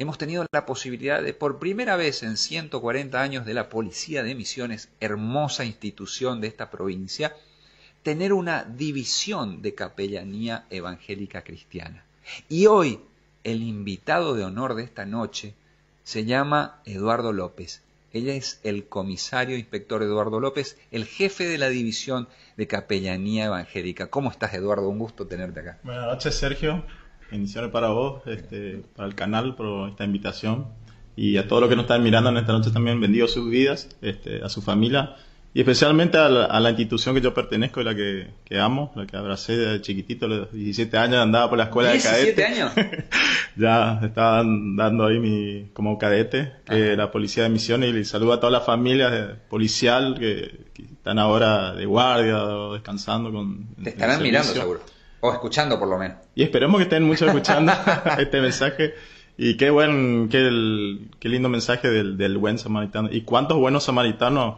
hemos 0.00 0.16
tenido 0.16 0.46
la 0.50 0.64
posibilidad 0.64 1.22
de, 1.22 1.34
por 1.34 1.58
primera 1.58 1.94
vez 1.94 2.22
en 2.22 2.38
140 2.38 3.20
años 3.20 3.44
de 3.44 3.52
la 3.52 3.68
Policía 3.68 4.22
de 4.22 4.34
Misiones, 4.34 4.88
hermosa 4.98 5.66
institución 5.66 6.40
de 6.40 6.48
esta 6.48 6.70
provincia, 6.70 7.36
tener 8.02 8.32
una 8.32 8.64
división 8.64 9.60
de 9.60 9.74
capellanía 9.74 10.64
evangélica 10.70 11.42
cristiana. 11.42 12.02
Y 12.48 12.64
hoy 12.64 13.00
el 13.44 13.62
invitado 13.62 14.34
de 14.34 14.44
honor 14.44 14.74
de 14.74 14.84
esta 14.84 15.04
noche 15.04 15.52
se 16.02 16.24
llama 16.24 16.80
Eduardo 16.86 17.34
López. 17.34 17.82
Ella 18.14 18.32
es 18.32 18.58
el 18.64 18.86
comisario 18.86 19.58
inspector 19.58 20.02
Eduardo 20.02 20.40
López, 20.40 20.78
el 20.92 21.04
jefe 21.04 21.44
de 21.44 21.58
la 21.58 21.68
división 21.68 22.26
de 22.56 22.66
capellanía 22.66 23.44
evangélica. 23.44 24.06
¿Cómo 24.06 24.30
estás, 24.30 24.54
Eduardo? 24.54 24.88
Un 24.88 24.98
gusto 24.98 25.26
tenerte 25.26 25.60
acá. 25.60 25.78
Buenas 25.82 26.06
noches, 26.06 26.34
Sergio. 26.36 26.86
Bendiciones 27.30 27.70
para 27.70 27.88
vos, 27.88 28.22
este, 28.26 28.82
para 28.96 29.08
el 29.08 29.14
canal, 29.14 29.54
por 29.54 29.88
esta 29.88 30.04
invitación. 30.04 30.66
Y 31.16 31.36
a 31.36 31.46
todos 31.46 31.60
los 31.62 31.70
que 31.70 31.76
nos 31.76 31.84
están 31.84 32.02
mirando 32.02 32.30
en 32.30 32.38
esta 32.38 32.52
noche 32.52 32.70
también, 32.70 33.00
bendigo 33.00 33.28
sus 33.28 33.48
vidas, 33.50 33.88
este, 34.00 34.42
a 34.42 34.48
su 34.48 34.62
familia 34.62 35.16
y 35.52 35.60
especialmente 35.60 36.16
a 36.16 36.28
la, 36.28 36.70
institución 36.70 37.12
que 37.16 37.20
yo 37.20 37.34
pertenezco 37.34 37.80
y 37.80 37.84
la 37.84 37.94
que, 37.94 38.28
amo, 38.60 38.92
la 38.94 39.04
que 39.04 39.16
abracé 39.16 39.56
desde 39.56 39.80
chiquitito, 39.80 40.26
a 40.26 40.28
los 40.28 40.52
17 40.52 40.96
años 40.96 41.16
andaba 41.16 41.48
por 41.48 41.58
la 41.58 41.64
escuela 41.64 41.90
de 41.90 42.00
cadete. 42.00 42.40
¿17 42.40 42.46
años? 42.46 42.72
ya 43.56 44.00
estaba 44.00 44.44
dando 44.44 45.06
ahí 45.06 45.18
mi, 45.18 45.70
como 45.72 45.98
cadete, 45.98 46.52
que 46.66 46.96
la 46.96 47.10
policía 47.10 47.42
de 47.42 47.48
misiones, 47.48 47.92
y 47.96 48.04
saludo 48.04 48.34
a 48.34 48.40
toda 48.40 48.52
la 48.52 48.60
familia 48.60 49.40
policial 49.48 50.16
que, 50.18 50.70
están 51.00 51.18
ahora 51.18 51.72
de 51.72 51.86
guardia 51.86 52.44
o 52.44 52.74
descansando 52.74 53.32
con... 53.32 53.74
Te 53.82 53.90
estarán 53.90 54.22
mirando 54.22 54.52
seguro, 54.52 54.82
o 55.20 55.32
escuchando 55.32 55.78
por 55.78 55.88
lo 55.88 55.98
menos. 55.98 56.18
Y 56.34 56.42
esperemos 56.42 56.78
que 56.78 56.84
estén 56.84 57.04
muchos 57.04 57.28
escuchando 57.28 57.72
este 58.18 58.40
mensaje. 58.40 58.94
Y 59.36 59.56
qué 59.56 59.70
buen, 59.70 60.28
qué, 60.28 60.98
qué 61.18 61.28
lindo 61.28 61.48
mensaje 61.48 61.88
del, 61.88 62.18
del 62.18 62.36
buen 62.36 62.58
samaritano. 62.58 63.08
Y 63.10 63.22
cuántos 63.22 63.58
buenos 63.58 63.84
samaritanos 63.84 64.56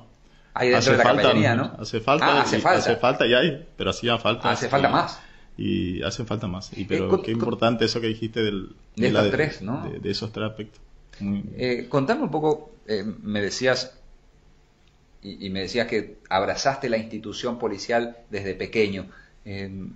Ahí 0.55 0.69
dentro 0.69 0.93
de 0.93 0.99
la 0.99 1.05
falta, 1.05 1.55
¿no? 1.55 1.77
Hace 1.79 2.01
falta, 2.01 2.27
ah, 2.27 2.43
hace 2.43 2.59
falta. 2.59 2.79
Hace 2.79 2.97
falta 2.97 3.27
y 3.27 3.35
hay, 3.35 3.67
pero 3.77 3.91
hacía 3.91 4.19
falta. 4.19 4.51
Hace 4.51 4.69
falta 4.69 4.89
más. 4.89 5.21
Y 5.57 6.03
hacen 6.03 6.27
falta 6.27 6.47
más. 6.47 6.77
Y 6.77 6.85
pero 6.85 7.15
eh, 7.15 7.23
qué 7.25 7.31
importante 7.31 7.85
eso 7.85 8.01
que 8.01 8.09
dijiste 8.09 8.43
del, 8.43 8.75
de, 8.97 9.13
de, 9.13 9.31
tres, 9.31 9.63
¿no? 9.63 9.89
De, 9.89 10.11
esos 10.11 10.33
tres 10.33 10.51
aspectos. 10.51 10.81
Eh, 11.57 11.87
contame 11.89 12.23
un 12.23 12.31
poco, 12.31 12.73
eh, 12.87 13.05
me 13.05 13.41
decías, 13.41 13.99
y, 15.23 15.49
me 15.51 15.61
decías 15.61 15.87
que 15.87 16.19
abrazaste 16.29 16.89
la 16.89 16.99
institución 16.99 17.59
policial 17.59 18.19
desde 18.31 18.55
pequeño. 18.55 19.07
Eh, 19.45 19.89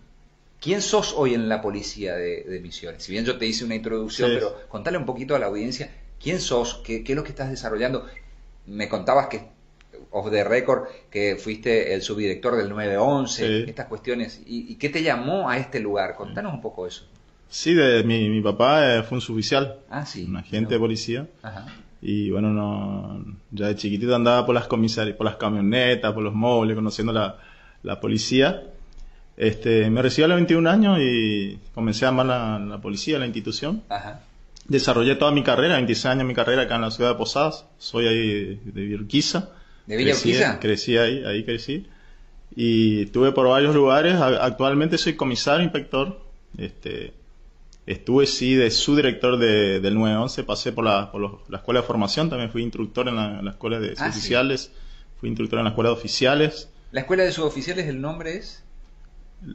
¿Quién 0.67 0.83
sos 0.83 1.15
hoy 1.17 1.33
en 1.33 1.49
la 1.49 1.63
policía 1.63 2.17
de, 2.17 2.59
Misiones? 2.61 3.05
Si 3.05 3.13
bien 3.13 3.25
yo 3.25 3.39
te 3.39 3.47
hice 3.47 3.65
una 3.65 3.77
introducción, 3.77 4.33
pero 4.35 4.67
contale 4.69 4.99
un 4.99 5.07
poquito 5.07 5.37
a 5.37 5.39
la 5.39 5.47
audiencia, 5.47 5.93
¿quién 6.21 6.41
sos? 6.41 6.83
¿Qué, 6.85 7.05
¿Qué, 7.05 7.13
es 7.13 7.17
lo 7.17 7.23
que 7.23 7.29
estás 7.29 7.51
desarrollando? 7.51 8.05
Me 8.67 8.89
contabas 8.89 9.29
que 9.29 9.43
of 10.11 10.29
the 10.29 10.43
record 10.43 10.89
que 11.09 11.37
fuiste 11.37 11.95
el 11.95 12.03
subdirector 12.03 12.57
del 12.57 12.69
911, 12.69 13.63
estas 13.71 13.87
cuestiones. 13.87 14.43
¿Y, 14.45 14.75
qué 14.75 14.89
te 14.89 15.05
llamó 15.05 15.49
a 15.49 15.57
este 15.57 15.79
lugar? 15.79 16.17
Contanos 16.17 16.53
un 16.53 16.61
poco 16.61 16.85
eso. 16.85 17.05
Sí, 17.49 17.73
de, 17.73 18.03
mi, 18.03 18.29
mi 18.29 18.41
papá 18.41 18.97
eh, 18.97 19.03
fue 19.05 19.19
un 19.19 19.23
suboficial, 19.23 19.79
ah, 19.89 20.05
sí, 20.05 20.25
un 20.29 20.37
agente 20.37 20.75
de 20.75 20.81
policía. 20.81 21.29
Y 22.03 22.33
bueno, 22.33 22.51
no, 22.51 23.25
ya 23.53 23.69
de 23.69 23.77
chiquitito 23.77 24.17
andaba 24.17 24.45
por 24.45 24.57
las 24.57 24.67
comisarias, 24.67 25.17
por 25.17 25.27
las 25.27 25.37
camionetas, 25.37 26.13
por 26.13 26.25
los 26.25 26.35
móviles, 26.35 26.75
conociendo 26.75 27.13
la, 27.13 27.39
la 27.85 28.01
policía. 28.01 28.65
Este, 29.37 29.91
me 29.91 30.01
recibí 30.03 30.25
a 30.25 30.29
los 30.29 30.37
21 30.37 30.69
años 30.69 30.99
y 31.01 31.59
comencé 31.75 32.07
a 32.07 32.09
amar 32.09 32.27
la, 32.27 32.59
la 32.59 32.79
policía, 32.79 33.19
la 33.19 33.27
institución. 33.27 33.83
Ajá. 33.89 34.21
Desarrollé 34.69 35.15
toda 35.15 35.31
mi 35.31 35.43
carrera, 35.43 35.75
26 35.75 36.07
años 36.07 36.27
mi 36.27 36.35
carrera 36.35 36.63
acá 36.63 36.77
en 36.77 36.83
la 36.83 36.91
ciudad 36.91 37.11
de 37.11 37.17
Posadas. 37.17 37.67
Soy 37.79 38.07
ahí 38.09 38.61
de 38.65 38.81
Virquiza. 38.83 39.51
¿De 39.87 39.97
Villa 39.97 40.13
crecí, 40.13 40.43
crecí 40.61 40.97
ahí, 40.97 41.25
ahí 41.25 41.45
crecí. 41.45 41.87
Y 42.57 43.03
estuve 43.03 43.33
por 43.33 43.49
varios 43.49 43.75
lugares. 43.75 44.15
Actualmente 44.15 44.99
soy 44.99 45.15
comisario, 45.15 45.63
inspector. 45.63 46.21
Este, 46.59 47.13
estuve 47.87 48.27
sí 48.27 48.55
de 48.55 48.71
subdirector 48.71 49.39
de, 49.39 49.81
del 49.81 49.95
911, 49.95 50.43
pasé 50.43 50.73
por, 50.73 50.85
la, 50.85 51.13
por 51.13 51.41
la 51.49 51.59
escuela 51.59 51.83
de 51.83 51.87
formación, 51.87 52.29
también 52.29 52.51
fui 52.51 52.63
instructor 52.63 53.07
en 53.09 53.17
la, 53.17 53.51
escuela 53.51 53.79
de 53.79 53.95
ah, 53.99 54.09
oficiales 54.09 54.73
fui 55.19 55.29
instructor 55.29 55.59
en 55.59 55.65
la 55.65 55.71
escuela 55.71 55.91
de 55.91 55.97
oficiales. 55.97 56.69
¿La 56.93 57.01
escuela 57.01 57.25
de 57.25 57.33
suboficiales 57.33 57.87
el 57.87 58.01
nombre 58.01 58.37
es? 58.37 58.63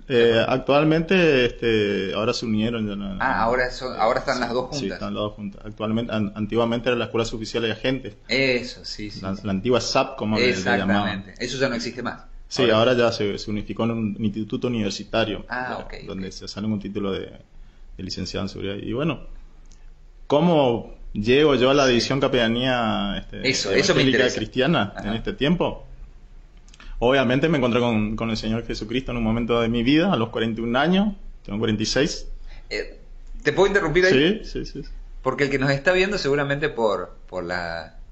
Eh, 0.07 0.45
actualmente, 0.47 1.45
este, 1.45 2.13
ahora 2.13 2.33
se 2.33 2.45
unieron. 2.45 3.19
ah, 3.21 3.41
ahora, 3.41 3.69
ahora 3.97 4.19
están 4.19 4.39
las 4.39 4.51
dos 4.51 4.63
juntas. 4.63 4.79
Sí, 4.79 4.88
están 4.88 5.13
las 5.13 5.23
dos 5.23 5.33
juntas. 5.33 5.61
Actualmente, 5.65 6.13
antiguamente 6.13 6.89
era 6.89 6.97
la 6.97 7.05
Escuela 7.05 7.25
de 7.25 7.71
Agentes. 7.71 8.15
Eso, 8.27 8.85
sí, 8.85 9.09
sí. 9.09 9.21
La, 9.21 9.51
antigua 9.51 9.81
SAP, 9.81 10.17
como 10.17 10.38
le, 10.38 10.53
llamaban. 10.53 11.25
Eso 11.39 11.57
ya 11.57 11.67
no 11.67 11.75
existe 11.75 12.03
más. 12.03 12.23
Sí, 12.47 12.69
ahora, 12.69 12.93
ya 12.93 13.11
se, 13.11 13.35
unificó 13.47 13.85
en 13.85 13.91
un 13.91 14.17
instituto 14.19 14.67
universitario. 14.67 15.45
Ah, 15.50 15.88
donde 16.05 16.31
se 16.31 16.47
sale 16.47 16.67
un 16.67 16.79
título 16.79 17.11
de, 17.11 17.31
licenciado 17.97 18.45
en 18.45 18.50
seguridad. 18.50 18.75
Y 18.75 18.93
bueno, 18.93 19.21
¿cómo 20.27 20.95
llego 21.13 21.55
yo 21.55 21.69
a 21.69 21.73
la 21.73 21.88
división 21.88 22.19
capellanía 22.19 23.17
este, 23.17 23.50
eso, 23.50 23.71
eso 23.71 23.95
me 23.95 24.09
cristiana 24.11 24.93
en 25.03 25.13
este 25.13 25.33
tiempo? 25.33 25.88
Obviamente 27.03 27.50
me 27.50 27.58
encontré 27.58 27.79
con, 27.79 28.29
el 28.29 28.38
Señor 28.38 28.63
Jesucristo 28.63 29.10
en 29.10 29.17
un 29.17 29.24
momento 29.24 29.60
de 29.60 29.67
mi 29.70 29.81
vida, 29.81 30.13
a 30.13 30.15
los 30.17 30.29
41 30.29 30.77
años, 30.77 31.15
tengo 31.43 31.58
46. 31.58 32.27
Eh, 32.70 33.00
¿Te 33.41 33.53
puedo 33.53 33.65
interrumpir 33.65 34.05
ahí? 34.05 34.41
Sí, 34.43 34.65
sí, 34.65 34.84
sí. 34.84 34.89
Porque 35.24 35.46
el 35.46 35.50
que 35.50 35.58
nos 35.58 35.72
está 35.72 35.93
viendo 35.93 36.20
seguramente 36.20 36.70
por, 36.70 37.17
por, 37.27 37.43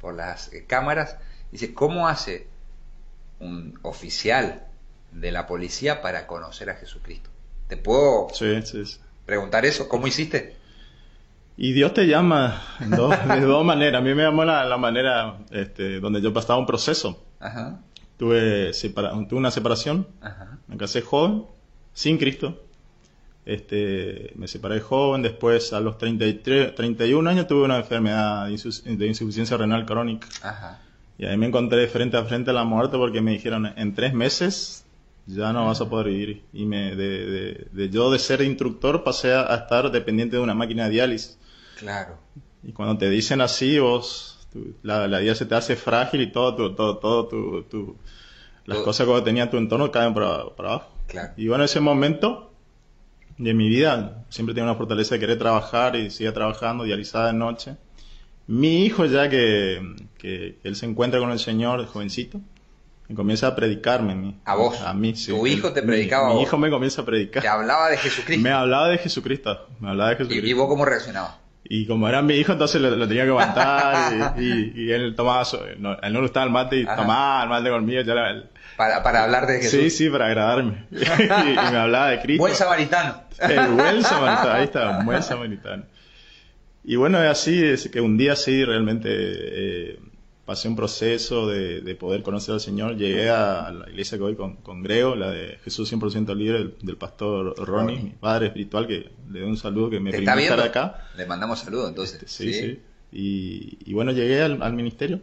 por 0.01 0.15
las 0.15 0.51
eh, 0.53 0.65
cámaras 0.65 1.17
dice, 1.51 1.71
¿cómo 1.71 2.07
hace 2.07 2.47
un 3.39 3.77
oficial 3.83 4.65
de 5.11 5.31
la 5.33 5.45
policía 5.45 6.01
para 6.01 6.25
conocer 6.25 6.71
a 6.71 6.73
Jesucristo? 6.73 7.29
¿Te 7.67 7.77
puedo 7.77 8.25
preguntar 9.27 9.67
eso? 9.67 9.87
¿Cómo 9.87 10.07
hiciste? 10.07 10.55
Y 11.57 11.73
Dios 11.73 11.93
te 11.93 12.07
llama 12.07 12.63
de 12.79 13.41
dos 13.41 13.63
maneras. 13.63 14.01
A 14.01 14.03
mí 14.03 14.15
me 14.15 14.23
llamó 14.23 14.45
la, 14.45 14.65
la 14.65 14.77
manera 14.77 15.37
este, 15.51 15.99
donde 15.99 16.23
yo 16.23 16.33
pasaba 16.33 16.57
un 16.57 16.65
proceso. 16.65 17.23
Ajá 17.39 17.81
tuve, 18.19 18.71
tuve 18.73 19.39
una 19.39 19.49
separación, 19.49 20.05
me 20.67 20.77
casé 20.77 21.01
joven, 21.01 21.45
sin 21.93 22.17
Cristo. 22.17 22.61
Este, 23.45 24.33
me 24.35 24.47
separé 24.47 24.81
joven, 24.81 25.23
después 25.23 25.73
a 25.73 25.79
los 25.79 25.97
33, 25.97 26.75
31 26.75 27.27
años 27.27 27.47
tuve 27.47 27.63
una 27.63 27.77
enfermedad 27.77 28.47
de, 28.47 29.07
insuficiencia 29.07 29.57
renal 29.57 29.85
crónica. 29.85 30.27
Y 31.17 31.25
ahí 31.25 31.37
me 31.37 31.47
encontré 31.47 31.87
frente 31.87 32.17
a 32.17 32.25
frente 32.25 32.51
a 32.51 32.53
la 32.53 32.65
muerte 32.65 32.97
porque 32.97 33.21
me 33.21 33.31
dijeron, 33.31 33.65
en 33.75 33.95
tres 33.95 34.13
meses 34.13 34.85
ya 35.25 35.53
no 35.53 35.65
vas 35.65 35.79
a 35.81 35.89
poder 35.89 36.07
vivir. 36.07 36.43
Y 36.53 36.65
me, 36.65 36.95
de, 36.95 37.67
de, 37.71 37.89
yo 37.89 38.11
de 38.11 38.19
ser 38.19 38.41
instructor 38.41 39.03
pasé 39.03 39.33
a, 39.33 39.55
estar 39.55 39.91
dependiente 39.91 40.35
de 40.35 40.43
una 40.43 40.53
máquina 40.53 40.85
de 40.85 40.91
diálisis. 40.91 41.39
Claro. 41.77 42.17
Y 42.63 42.73
cuando 42.73 42.97
te 42.97 43.09
dicen 43.09 43.39
así, 43.39 43.79
vos 43.79 44.38
la, 44.83 45.07
la, 45.07 45.19
vida 45.19 45.35
se 45.35 45.45
te 45.45 45.55
hace 45.55 45.75
frágil 45.75 46.21
y 46.21 46.31
todo, 46.31 46.55
todo, 46.75 46.97
todo, 46.97 47.27
tu, 47.27 47.95
las 48.65 48.79
cosas 48.79 49.07
que 49.07 49.21
tenía 49.21 49.43
en 49.43 49.49
tu 49.49 49.57
entorno 49.57 49.91
caen 49.91 50.13
para, 50.13 50.41
abajo. 50.41 50.89
Y 51.37 51.47
bueno, 51.47 51.63
ese 51.63 51.79
momento 51.79 52.51
de 53.37 53.53
mi 53.53 53.69
vida, 53.69 54.25
siempre 54.29 54.53
tenía 54.53 54.69
una 54.69 54.77
fortaleza 54.77 55.15
de 55.15 55.19
querer 55.19 55.37
trabajar 55.37 55.95
y 55.95 56.11
seguía 56.11 56.33
trabajando, 56.33 56.83
dializada 56.83 57.27
de 57.27 57.33
noche. 57.33 57.75
Mi 58.47 58.85
hijo 58.85 59.05
ya 59.05 59.29
que, 59.29 59.81
que 60.17 60.57
él 60.63 60.75
se 60.75 60.85
encuentra 60.85 61.19
con 61.19 61.31
el 61.31 61.39
Señor, 61.39 61.85
jovencito, 61.85 62.41
me 63.09 63.15
comienza 63.15 63.47
a 63.47 63.55
predicarme 63.55 64.35
a 64.45 64.55
vos. 64.55 64.79
A 64.81 64.93
mí, 64.93 65.15
sí. 65.15 65.31
Tu 65.31 65.47
hijo 65.47 65.73
te 65.73 65.81
predicaba 65.81 66.27
mi, 66.27 66.33
a 66.33 66.35
Mi 66.35 66.41
hijo 66.43 66.57
me 66.59 66.69
comienza 66.69 67.01
a 67.01 67.05
predicar. 67.05 67.41
Te 67.41 67.49
hablaba 67.49 67.89
de 67.89 67.97
Jesucristo. 67.97 68.43
Me 68.43 68.51
hablaba 68.51 68.87
de 68.87 68.99
Jesucristo. 68.99 69.67
Me 69.79 69.89
hablaba 69.89 70.11
de 70.11 70.15
Jesucristo. 70.17 70.47
¿Y, 70.47 70.53
vos 70.53 70.67
cómo 70.67 70.85
reaccionabas? 70.85 71.33
Y 71.63 71.85
como 71.85 72.07
era 72.07 72.21
mi 72.21 72.35
hijo, 72.35 72.53
entonces 72.53 72.81
lo, 72.81 73.07
tenía 73.07 73.23
que 73.23 73.29
aguantar 73.29 74.39
y, 74.39 74.91
él 74.91 75.13
tomaba, 75.15 75.43
no, 75.77 75.93
él 76.01 76.13
no 76.13 76.19
le 76.19 76.21
gustaba 76.21 76.45
el 76.45 76.51
mate 76.51 76.77
y 76.77 76.85
tomaba 76.85 77.43
el 77.43 77.49
mate 77.49 77.69
conmigo. 77.69 78.01
Yo 78.01 78.13
para, 78.75 79.03
para 79.03 79.23
hablar 79.25 79.45
de 79.45 79.57
Jesús. 79.57 79.71
Sí, 79.71 79.89
sí, 79.89 80.09
para 80.09 80.27
agradarme. 80.27 80.85
y, 80.91 81.71
me 81.71 81.77
hablaba 81.77 82.11
de 82.11 82.21
Cristo. 82.21 82.41
Buen 82.41 82.55
samaritano. 82.55 83.23
El 83.39 83.67
buen 83.71 84.03
samaritano, 84.03 84.51
ahí 84.53 84.63
está, 84.63 85.03
buen 85.03 85.21
samaritano. 85.21 85.83
Y 86.83 86.95
bueno, 86.95 87.21
es 87.21 87.29
así, 87.29 87.63
es 87.63 87.89
que 87.89 88.01
un 88.01 88.17
día 88.17 88.35
sí 88.35 88.63
realmente 88.63 89.09
eh, 89.11 89.99
pasé 90.49 90.67
un 90.67 90.75
proceso 90.75 91.47
de, 91.47 91.93
poder 91.93 92.23
conocer 92.23 92.55
al 92.55 92.59
Señor. 92.59 92.97
Llegué 92.97 93.29
a, 93.29 93.69
la 93.71 93.87
iglesia 93.87 94.17
que 94.17 94.23
hoy 94.23 94.35
con, 94.35 94.55
con 94.55 94.81
Grego, 94.81 95.13
la 95.13 95.29
de 95.29 95.59
Jesús 95.63 95.93
100% 95.93 96.35
libre, 96.35 96.73
del, 96.81 96.97
pastor 96.97 97.53
Ronnie, 97.55 98.01
mi 98.01 98.09
padre 98.09 98.47
espiritual, 98.47 98.87
que 98.87 99.11
le 99.29 99.41
doy 99.41 99.49
un 99.49 99.57
saludo, 99.57 99.91
que 99.91 99.99
me 99.99 100.09
permite 100.09 100.41
estar 100.41 100.59
acá. 100.61 101.07
Le 101.15 101.27
mandamos 101.27 101.59
saludos 101.59 101.89
entonces. 101.89 102.23
Este, 102.23 102.27
sí, 102.27 102.53
sí. 103.11 103.77
Y, 103.85 103.93
bueno, 103.93 104.11
llegué 104.11 104.41
al, 104.41 104.73
ministerio, 104.73 105.21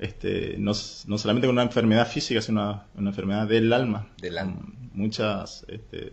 este, 0.00 0.56
no, 0.58 0.72
no, 1.06 1.18
solamente 1.18 1.46
con 1.46 1.54
una 1.54 1.62
enfermedad 1.62 2.08
física, 2.08 2.42
sino 2.42 2.60
una, 2.60 2.86
una 2.96 3.10
enfermedad 3.10 3.46
del 3.46 3.72
alma. 3.72 4.08
Del 4.20 4.36
alma. 4.36 4.66
muchas 4.94 5.64
este, 5.68 6.12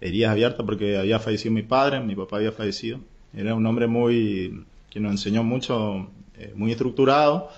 heridas 0.00 0.30
abiertas 0.30 0.64
porque 0.64 0.96
había 0.96 1.18
fallecido 1.18 1.52
mi 1.52 1.62
padre, 1.62 2.00
mi 2.00 2.16
papá 2.16 2.36
había 2.36 2.52
fallecido. 2.52 3.00
Era 3.36 3.54
un 3.54 3.66
hombre 3.66 3.86
muy 3.86 4.64
que 4.88 4.98
nos 4.98 5.10
enseñó 5.10 5.42
mucho 5.42 6.08
eh, 6.36 6.52
muy 6.56 6.72
estructurado, 6.72 7.48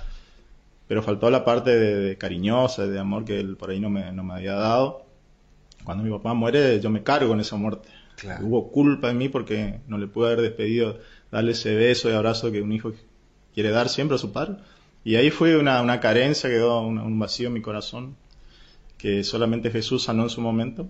pero 0.87 1.03
faltó 1.03 1.31
la 1.31 1.45
parte 1.45 1.71
de, 1.77 2.19
cariñosa, 2.19 2.87
de 2.87 2.99
amor 2.99 3.25
que 3.25 3.41
él 3.41 3.57
por 3.57 3.71
ahí 3.71 3.81
no 3.81 3.89
me, 3.91 4.13
no 4.13 4.23
me, 4.23 4.35
había 4.35 4.55
dado. 4.55 5.07
Cuando 5.85 6.05
mi 6.05 6.11
papá 6.11 6.35
muere, 6.35 6.81
yo 6.81 6.91
me 6.91 7.03
cargo 7.03 7.33
en 7.33 7.41
esa 7.41 7.57
muerte. 7.57 7.89
Hubo 8.41 8.71
culpa 8.71 9.11
en 9.11 9.19
mí 9.19 9.29
porque 9.29 9.81
no 9.89 9.99
le 9.99 10.07
pude 10.07 10.27
haber 10.27 10.41
despedido, 10.43 10.99
darle 11.31 11.53
ese 11.53 11.75
beso 11.75 12.11
y 12.11 12.15
abrazo 12.15 12.51
que 12.51 12.63
un 12.63 12.73
hijo 12.73 12.93
quiere 13.55 13.71
dar 13.71 13.89
siempre 13.89 14.17
a 14.17 14.19
su 14.19 14.33
padre. 14.33 14.57
Y 15.05 15.17
ahí 15.17 15.31
fue 15.31 15.57
una, 15.57 15.81
una 15.83 16.01
carencia, 16.01 16.51
quedó 16.51 16.81
un, 16.81 17.19
vacío 17.19 17.49
en 17.49 17.55
mi 17.55 17.63
corazón 17.63 18.17
que 18.99 19.23
solamente 19.23 19.71
Jesús 19.71 20.05
sanó 20.05 20.25
en 20.25 20.31
su 20.31 20.41
momento. 20.41 20.89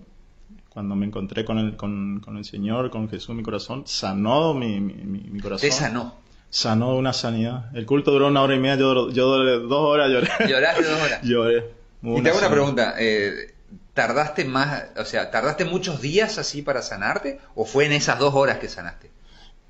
Cuando 0.69 0.95
me 0.95 1.05
encontré 1.05 1.43
con 1.43 1.57
el, 1.57 1.75
con, 1.75 2.19
con 2.19 2.37
el 2.37 2.45
Señor, 2.45 2.89
con 2.89 3.09
Jesús 3.09 3.35
mi 3.35 3.43
corazón, 3.43 3.83
sanó 3.85 4.53
mi, 4.53 4.79
mi, 4.79 4.93
mi 4.95 5.39
corazón. 5.39 5.69
Te 5.69 5.75
sanó 5.75 6.26
sanó 6.49 6.95
una 6.95 7.13
sanidad. 7.13 7.75
El 7.75 7.85
culto 7.85 8.11
duró 8.11 8.27
una 8.27 8.41
hora 8.41 8.55
y 8.55 8.59
media, 8.59 8.75
yo, 8.75 9.09
yo 9.11 9.27
dos 9.59 9.81
horas 9.81 10.09
lloré. 10.09 10.29
¿Lloraste 10.47 10.83
dos 10.83 11.01
horas? 11.01 11.21
Lloré. 11.23 11.71
Y 12.01 12.21
te 12.21 12.29
hago 12.29 12.39
una 12.39 12.49
pregunta, 12.49 12.95
eh, 12.99 13.55
¿tardaste 13.93 14.45
más, 14.45 14.85
o 14.97 15.05
sea, 15.05 15.31
tardaste 15.31 15.65
muchos 15.65 16.01
días 16.01 16.37
así 16.37 16.61
para 16.61 16.81
sanarte 16.81 17.39
o 17.55 17.65
fue 17.65 17.85
en 17.85 17.91
esas 17.91 18.19
dos 18.19 18.33
horas 18.35 18.59
que 18.59 18.69
sanaste? 18.69 19.09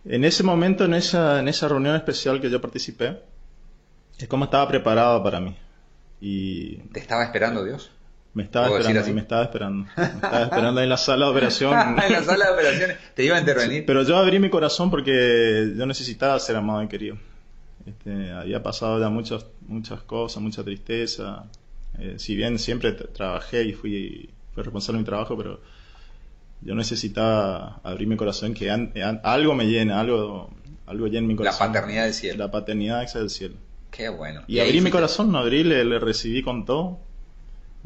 En 0.05 0.23
ese 0.23 0.43
momento, 0.43 0.85
en 0.85 0.93
esa, 0.93 1.39
en 1.39 1.47
esa 1.47 1.67
reunión 1.67 1.95
especial 1.95 2.39
que 2.39 2.49
yo 2.49 2.61
participé, 2.61 3.21
es 4.17 4.27
como 4.27 4.45
estaba 4.45 4.67
preparado 4.67 5.23
para 5.23 5.39
mí. 5.39 5.57
Y... 6.19 6.77
¿Te 6.93 6.99
estaba 6.99 7.23
esperando 7.23 7.63
Dios? 7.63 7.91
Me 8.33 8.43
estaba 8.43 8.67
esperando, 8.67 9.13
me 9.13 9.21
estaba 9.21 9.43
esperando. 9.43 9.87
Me 9.97 10.03
estaba 10.03 10.43
esperando 10.43 10.81
en 10.81 10.89
la 10.89 10.97
sala 10.97 11.25
de 11.25 11.31
operación. 11.31 11.73
en 12.05 12.11
la 12.11 12.23
sala 12.23 12.45
de 12.45 12.51
operaciones. 12.51 12.97
Te 13.15 13.23
iba 13.23 13.35
a 13.35 13.39
intervenir. 13.39 13.85
pero 13.85 14.03
yo 14.03 14.17
abrí 14.17 14.37
mi 14.39 14.49
corazón 14.49 14.91
porque 14.91 15.73
yo 15.75 15.85
necesitaba 15.85 16.37
ser 16.39 16.55
amado 16.55 16.83
y 16.83 16.87
querido. 16.87 17.17
Este, 17.85 18.31
había 18.31 18.61
pasado 18.61 18.99
ya 18.99 19.09
muchas, 19.09 19.45
muchas 19.67 20.01
cosas, 20.01 20.43
mucha 20.43 20.63
tristeza. 20.63 21.45
Eh, 21.97 22.15
si 22.17 22.35
bien 22.35 22.59
siempre 22.59 22.91
trabajé 22.91 23.63
y 23.63 23.73
fui, 23.73 24.29
fui 24.53 24.63
responsable 24.63 24.97
de 24.97 25.01
mi 25.01 25.05
trabajo, 25.05 25.35
pero 25.35 25.59
yo 26.61 26.75
necesitaba 26.75 27.79
abrir 27.83 28.07
mi 28.07 28.17
corazón, 28.17 28.53
que 28.53 28.69
algo 28.69 29.55
me 29.55 29.65
llena, 29.65 29.99
algo, 29.99 30.51
algo 30.85 31.07
llena 31.07 31.27
mi 31.27 31.35
corazón. 31.35 31.67
La 31.67 31.73
paternidad 31.73 32.03
del 32.03 32.13
cielo. 32.13 32.37
La 32.37 32.51
paternidad 32.51 33.13
del 33.13 33.29
cielo. 33.29 33.55
Qué 33.89 34.09
bueno. 34.09 34.43
Y, 34.47 34.59
abrí 34.59 34.81
mi 34.81 34.91
corazón, 34.91 35.31
no 35.31 35.39
abrí, 35.39 35.63
le 35.63 35.97
recibí 35.97 36.43
con 36.43 36.65
todo 36.65 36.99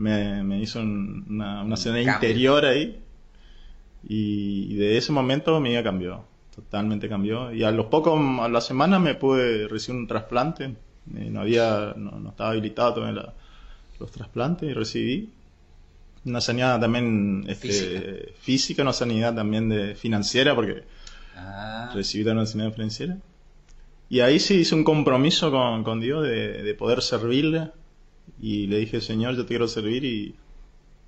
me, 0.02 0.60
hizo 0.62 0.80
una, 0.80 1.64
una 1.64 1.76
escena 1.76 2.02
interior 2.02 2.66
ahí. 2.66 3.00
Y, 4.08 4.76
de 4.76 4.98
ese 4.98 5.12
momento 5.12 5.60
mi 5.60 5.70
vida 5.70 5.84
cambió, 5.84 6.26
totalmente 6.56 7.08
cambió. 7.08 7.54
Y 7.54 7.64
a 7.64 7.72
los 7.72 7.86
pocos, 7.88 8.20
a 8.40 8.50
la 8.50 8.62
semana 8.62 9.00
me 9.00 9.16
pude 9.16 9.68
recibir 9.68 10.02
un 10.02 10.08
trasplante. 10.08 10.76
Eh, 11.16 11.30
no 11.30 11.42
había, 11.42 11.94
no, 11.96 12.30
estaba 12.30 12.52
habilitado 12.52 12.96
todavía 12.96 13.34
los 14.00 14.12
trasplantes 14.12 14.70
y 14.70 14.74
recibí 14.74 15.30
una 16.26 16.42
sanidad 16.42 16.80
también 16.80 17.46
este, 17.48 18.34
física. 18.40 18.82
una 18.82 18.94
sanidad 18.94 19.36
también 19.36 19.70
de 19.70 19.96
financiera 19.96 20.56
porque 20.56 20.84
ah. 21.36 21.92
recibí 21.94 22.28
una 22.30 22.46
sanidad 22.46 22.74
financiera. 22.74 23.18
Y 24.10 24.20
ahí 24.20 24.40
sí 24.40 24.56
hice 24.56 24.76
un 24.76 24.84
compromiso 24.84 25.52
con, 25.52 25.84
con 25.84 26.02
Dios 26.02 26.24
de, 26.24 26.64
de 26.64 26.74
poder 26.74 27.02
servirle 27.02 27.72
y 28.42 28.68
le 28.68 28.78
dije, 28.78 29.02
Señor, 29.02 29.36
yo 29.36 29.44
te 29.44 29.50
quiero 29.50 29.68
servir 29.68 30.04
y, 30.04 30.36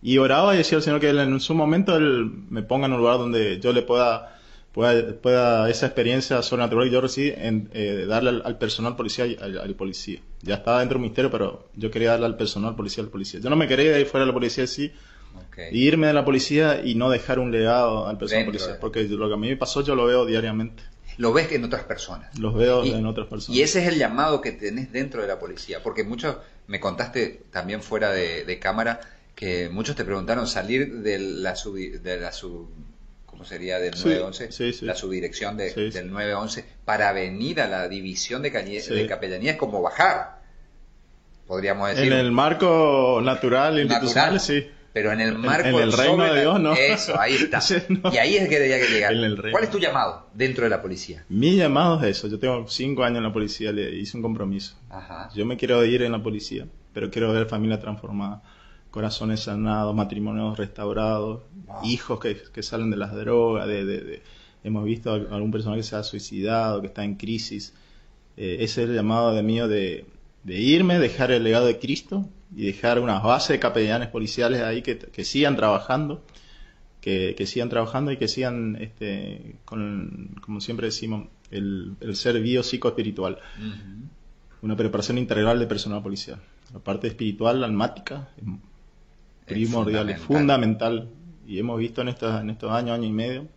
y 0.02 0.18
oraba 0.18 0.54
y 0.54 0.58
decía 0.58 0.78
al 0.78 0.84
Señor 0.84 1.00
que 1.00 1.10
en 1.10 1.40
su 1.40 1.56
momento 1.56 1.96
Él 1.96 2.30
me 2.50 2.62
ponga 2.62 2.86
en 2.86 2.94
un 2.94 3.00
lugar 3.00 3.18
donde 3.18 3.60
yo 3.60 3.74
le 3.74 3.82
pueda, 3.82 4.40
pueda, 4.72 5.14
pueda 5.16 5.70
esa 5.70 5.88
experiencia 5.88 6.42
sobrenatural 6.42 6.88
que 6.88 6.94
yo 6.94 7.02
recibí, 7.02 7.34
en, 7.36 7.70
eh, 7.74 8.06
darle 8.08 8.42
al, 8.44 8.58
personal 8.58 8.96
policial 8.96 9.32
y 9.32 9.38
al, 9.40 9.76
policía. 9.76 10.20
Ya 10.42 10.56
estaba 10.56 10.80
dentro 10.80 10.96
del 10.96 11.04
ministerio, 11.04 11.32
pero 11.32 11.70
yo 11.76 11.90
quería 11.90 12.12
darle 12.12 12.28
al 12.28 12.38
personal 12.38 12.76
policial 12.76 13.08
al 13.08 13.12
policía. 13.12 13.40
Yo 13.40 13.50
no 13.50 13.56
me 13.56 13.68
quería 13.68 13.98
ir 14.00 14.06
fuera 14.06 14.26
de 14.26 14.28
la 14.28 14.34
policía 14.34 14.68
sí, 14.68 14.92
irme 15.72 16.08
de 16.08 16.14
la 16.14 16.26
policía 16.26 16.82
y 16.84 16.96
no 16.96 17.10
dejar 17.10 17.40
un 17.40 17.52
legado 17.52 18.08
al 18.08 18.18
personal 18.18 18.46
policial, 18.46 18.78
porque 18.80 19.04
lo 19.06 19.28
que 19.28 19.34
a 19.34 19.38
mí 19.38 19.48
me 19.48 19.58
pasó 19.58 19.82
yo 19.82 19.96
lo 19.96 20.06
veo 20.06 20.26
diariamente 20.26 20.84
lo 21.18 21.34
ves 21.34 21.52
en 21.52 21.64
otras 21.64 21.84
personas. 21.84 22.38
Los 22.40 22.56
veo 22.56 22.84
en 22.84 23.06
otras 23.06 23.28
personas. 23.28 23.58
Y 23.58 23.62
ese 23.62 23.82
es 23.82 23.88
el 23.88 24.00
llamado 24.00 24.42
que 24.42 24.52
tenés 24.52 24.92
dentro 24.92 25.22
de 25.22 25.28
la 25.28 25.40
policía, 25.40 25.82
porque 25.84 26.04
muchos 26.04 26.38
me 26.68 26.80
contaste 26.80 27.44
también 27.52 27.82
fuera 27.82 28.12
de, 28.12 28.60
cámara 28.60 29.02
que 29.36 29.70
muchos 29.70 29.96
te 29.96 30.06
preguntaron 30.06 30.48
salir 30.48 31.02
de 31.02 31.20
la 31.20 31.56
sub, 31.56 31.76
de 31.76 32.20
la 32.20 32.32
sub 32.32 32.70
¿cómo 33.26 33.46
sería? 33.46 33.80
del 33.80 33.96
911, 33.96 34.86
la 34.86 34.96
subdirección 34.96 35.58
de, 35.58 35.74
del 35.74 36.12
911 36.12 36.66
para 36.86 37.12
venir 37.14 37.62
a 37.62 37.68
la 37.68 37.88
división 37.88 38.42
de, 38.42 38.52
de 38.52 39.08
capellanía 39.08 39.52
es 39.52 39.58
como 39.58 39.82
bajar, 39.82 40.40
podríamos 41.48 41.90
decir. 41.90 42.12
En 42.12 42.20
el 42.20 42.32
marco 42.32 43.20
natural, 43.24 43.80
institucional, 43.80 44.40
sí. 44.40 44.70
Pero 44.94 45.12
en 45.12 45.20
el 45.22 45.40
marco 45.40 45.68
en, 45.68 45.76
el 45.76 45.92
reino 45.92 46.24
de 46.24 46.42
Dios, 46.42 46.60
no. 46.60 46.74
Eso, 46.74 47.20
ahí 47.20 47.34
está. 47.34 47.60
Y 48.14 48.18
ahí 48.18 48.36
es 48.36 48.48
que 48.48 48.60
debía 48.60 48.80
que 48.80 48.94
llegar. 48.94 49.52
¿Cuál 49.52 49.64
es 49.64 49.72
tu 49.72 49.80
llamado 49.80 50.28
dentro 50.36 50.66
de 50.66 50.70
la 50.70 50.84
policía? 50.84 51.26
Mi 51.30 51.56
llamado 51.56 52.00
es 52.04 52.18
eso. 52.18 52.28
Yo 52.28 52.38
tengo 52.38 52.68
cinco 52.68 53.04
años 53.04 53.18
en 53.18 53.24
la 53.24 53.34
policía, 53.34 53.72
le 53.72 53.96
hice 53.96 54.16
un 54.16 54.22
compromiso. 54.22 54.76
Ajá. 54.92 55.30
Yo 55.34 55.48
me 55.48 55.58
quiero 55.58 55.84
ir 55.84 56.04
en 56.04 56.12
la 56.12 56.22
policía, 56.22 56.68
pero 56.94 57.10
quiero 57.10 57.34
ver 57.34 57.48
familia 57.48 57.80
transformada, 57.80 58.44
corazones 58.92 59.40
sanados, 59.40 59.96
matrimonios 59.96 60.60
restaurados, 60.60 61.42
hijos 61.84 62.20
que, 62.20 62.38
que, 62.54 62.62
salen 62.62 62.92
de 62.92 62.98
las 62.98 63.16
drogas, 63.16 63.68
de, 63.68 63.86
de, 63.86 64.22
hemos 64.64 64.86
visto 64.86 65.12
a 65.12 65.16
algún 65.16 65.50
personaje 65.50 65.82
que 65.82 65.88
se 65.88 65.96
ha 65.96 66.04
suicidado, 66.04 66.82
que 66.82 66.88
está 66.88 67.04
en 67.04 67.16
crisis. 67.16 67.74
Eh, 68.38 68.58
ese 68.60 68.84
es 68.84 68.90
el 68.90 68.96
llamado 68.96 69.34
de 69.34 69.42
mío 69.42 69.68
de, 69.68 70.06
de 70.44 70.60
irme, 70.60 71.00
dejar 71.00 71.32
el 71.32 71.44
legado 71.44 71.66
de 71.66 71.80
Cristo 71.80 72.30
y 72.56 72.66
dejar 72.66 73.00
unas 73.00 73.24
bases 73.24 73.50
de 73.50 73.60
capellanes 73.60 74.10
policiales 74.10 74.62
ahí 74.62 74.82
que, 74.82 74.98
que 74.98 75.24
sigan 75.24 75.56
trabajando, 75.56 76.24
que, 77.02 77.36
que, 77.38 77.46
sigan 77.46 77.70
trabajando 77.70 78.12
y 78.12 78.18
que 78.18 78.28
sigan, 78.28 78.78
este, 78.80 79.56
con, 79.66 80.36
como 80.42 80.62
siempre 80.62 80.88
decimos, 80.88 81.28
el, 81.52 81.96
el 82.00 82.16
ser 82.16 82.40
biopsicoespiritual. 82.42 83.40
Una 84.62 84.76
preparación 84.76 85.18
integral 85.18 85.60
de 85.60 85.68
personal 85.68 86.02
policial. 86.02 86.40
La 86.74 86.80
parte 86.80 87.08
espiritual, 87.08 87.64
almática, 87.64 88.30
es 88.38 88.46
primordial, 89.46 90.10
es 90.10 90.22
fundamental. 90.22 91.10
Y 91.46 91.60
hemos 91.60 91.78
visto 91.78 92.02
en, 92.02 92.08
estos, 92.08 92.40
en 92.40 92.50
estos 92.50 92.72
años, 92.72 92.92
año 92.92 93.08
y 93.08 93.12
medio, 93.12 93.48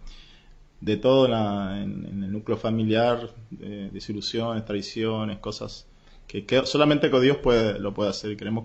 de 0.80 0.96
todo 0.96 1.26
en, 1.26 2.04
en, 2.06 2.24
el 2.24 2.32
núcleo 2.32 2.56
familiar, 2.56 3.30
de, 3.50 3.90
desilusiones, 3.90 4.64
traiciones, 4.64 5.38
cosas 5.38 5.86
que, 6.26 6.62
solamente 6.64 7.10
con 7.10 7.22
Dios 7.22 7.38
puede, 7.38 7.78
lo 7.78 7.94
puede 7.94 8.10
hacer. 8.10 8.36
Queremos, 8.36 8.64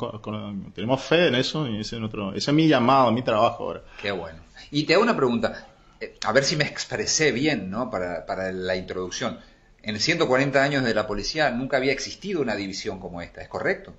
tenemos 0.73 1.01
fe 1.01 1.27
en 1.27 1.35
eso 1.35 1.67
y 1.67 1.79
ese 1.79 1.95
es, 1.95 1.99
nuestro, 1.99 2.33
ese 2.33 2.51
es 2.51 2.55
mi 2.55 2.67
llamado, 2.67 3.11
mi 3.11 3.21
trabajo 3.21 3.63
ahora. 3.63 3.83
Qué 4.01 4.11
bueno. 4.11 4.39
Y 4.71 4.83
te 4.83 4.93
hago 4.93 5.03
una 5.03 5.15
pregunta, 5.15 5.67
eh, 5.99 6.17
a 6.25 6.31
ver 6.31 6.43
si 6.43 6.55
me 6.55 6.65
expresé 6.65 7.31
bien 7.31 7.69
¿no? 7.69 7.89
para, 7.89 8.25
para 8.25 8.51
la 8.51 8.75
introducción. 8.75 9.39
En 9.83 9.99
140 9.99 10.61
años 10.61 10.83
de 10.83 10.93
la 10.93 11.07
policía 11.07 11.49
nunca 11.51 11.77
había 11.77 11.91
existido 11.91 12.41
una 12.41 12.55
división 12.55 12.99
como 12.99 13.21
esta, 13.21 13.41
¿es 13.41 13.47
correcto? 13.47 13.93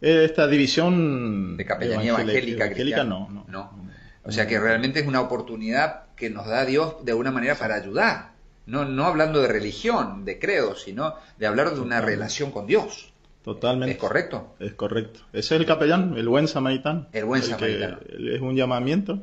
Esta 0.00 0.48
división 0.48 1.56
de 1.56 1.64
capellanía 1.64 2.10
evangélica, 2.10 2.64
evangélica 2.64 3.04
no, 3.04 3.28
no, 3.30 3.44
no. 3.48 3.92
O 4.24 4.32
sea 4.32 4.46
que 4.46 4.58
realmente 4.58 5.00
es 5.00 5.06
una 5.06 5.20
oportunidad 5.20 6.04
que 6.16 6.28
nos 6.28 6.46
da 6.46 6.64
Dios 6.64 7.04
de 7.04 7.12
alguna 7.12 7.30
manera 7.30 7.54
para 7.54 7.76
ayudar. 7.76 8.31
No, 8.66 8.84
no 8.84 9.04
hablando 9.06 9.40
de 9.42 9.48
religión, 9.48 10.24
de 10.24 10.38
credo, 10.38 10.76
sino 10.76 11.14
de 11.38 11.46
hablar 11.46 11.74
de 11.74 11.80
una 11.80 12.00
relación 12.00 12.50
con 12.50 12.66
Dios. 12.66 13.12
Totalmente. 13.42 13.94
¿Es 13.94 13.98
correcto? 13.98 14.54
Es 14.60 14.72
correcto. 14.74 15.20
Ese 15.32 15.54
es 15.54 15.60
el 15.60 15.66
capellán, 15.66 16.16
el 16.16 16.28
buen 16.28 16.46
samaritano. 16.46 17.08
El 17.12 17.24
buen 17.24 17.42
samaritano. 17.42 17.98
es 18.08 18.40
un 18.40 18.54
llamamiento 18.54 19.22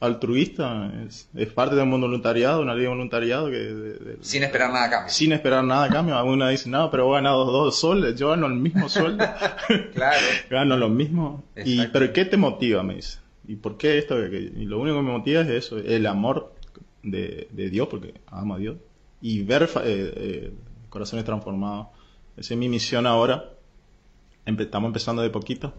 altruista, 0.00 0.90
es, 1.06 1.28
parte 1.52 1.76
de 1.76 1.82
un 1.82 1.90
voluntariado, 1.90 2.62
una 2.62 2.74
ley 2.74 2.84
de 2.84 2.88
voluntariado 2.88 3.50
que... 3.50 4.16
sin 4.22 4.42
esperar 4.42 4.72
nada 4.72 4.86
a 4.86 4.90
cambio. 4.90 5.12
Sin 5.12 5.32
esperar 5.32 5.62
nada 5.62 5.84
a 5.84 5.88
cambio. 5.90 6.16
Alguna 6.16 6.48
dice, 6.48 6.70
no, 6.70 6.90
pero 6.90 7.10
he 7.10 7.14
ganado 7.16 7.44
dos 7.44 7.78
soles, 7.78 8.18
yo 8.18 8.30
gano 8.30 8.46
el 8.46 8.54
mismo 8.54 8.88
sueldo. 8.88 9.24
claro. 9.94 10.20
gano 10.50 10.76
lo 10.76 10.88
mismo. 10.88 11.44
Y, 11.64 11.86
pero 11.88 12.12
¿qué 12.12 12.24
te 12.24 12.38
motiva? 12.38 12.82
Me 12.82 12.96
dice. 12.96 13.18
¿Y 13.46 13.56
por 13.56 13.76
qué 13.76 13.98
esto? 13.98 14.18
Y 14.26 14.64
lo 14.64 14.78
único 14.78 14.96
que 14.96 15.02
me 15.02 15.12
motiva 15.12 15.42
es 15.42 15.48
eso, 15.48 15.78
el 15.78 16.06
amor 16.06 16.54
de, 17.02 17.48
Dios, 17.70 17.88
porque 17.88 18.14
amo 18.26 18.54
a 18.54 18.58
Dios. 18.58 18.76
Y 19.20 19.42
ver 19.42 19.64
eh, 19.64 19.68
eh, 19.84 20.52
corazones 20.88 21.24
transformados. 21.24 21.88
Esa 22.36 22.54
es 22.54 22.60
mi 22.60 22.68
misión 22.68 23.06
ahora. 23.06 23.50
estamos 24.46 24.88
empezando 24.88 25.22
de 25.22 25.30
poquito 25.30 25.74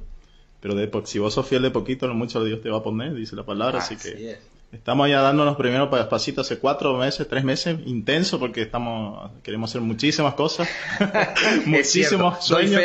pero 0.62 0.76
de, 0.76 0.90
si 1.06 1.20
vos 1.20 1.34
sos 1.34 1.48
fiel 1.48 1.64
de 1.64 1.72
poquito, 1.72 2.08
lo 2.08 2.14
mucho 2.14 2.44
Dios 2.44 2.62
te 2.62 2.70
va 2.70 2.78
a 2.78 2.84
poner, 2.84 3.16
dice 3.16 3.36
la 3.36 3.44
palabra. 3.44 3.80
así, 3.80 3.98
que 3.98 4.38
estamos 4.72 5.10
ya 5.10 5.22
dándonos 5.22 5.58
primero 5.58 5.90
pasitos 5.90 6.46
hace 6.46 6.60
cuatro 6.60 6.96
meses, 6.98 7.28
tres 7.28 7.44
meses, 7.44 7.80
intenso, 7.86 8.40
porque 8.40 8.62
estamos 8.62 9.32
queremos 9.42 9.72
hacer 9.72 9.82
muchísimas 9.82 10.36
cosas, 10.36 10.70
muchísimos 11.66 12.46
sueños. 12.46 12.80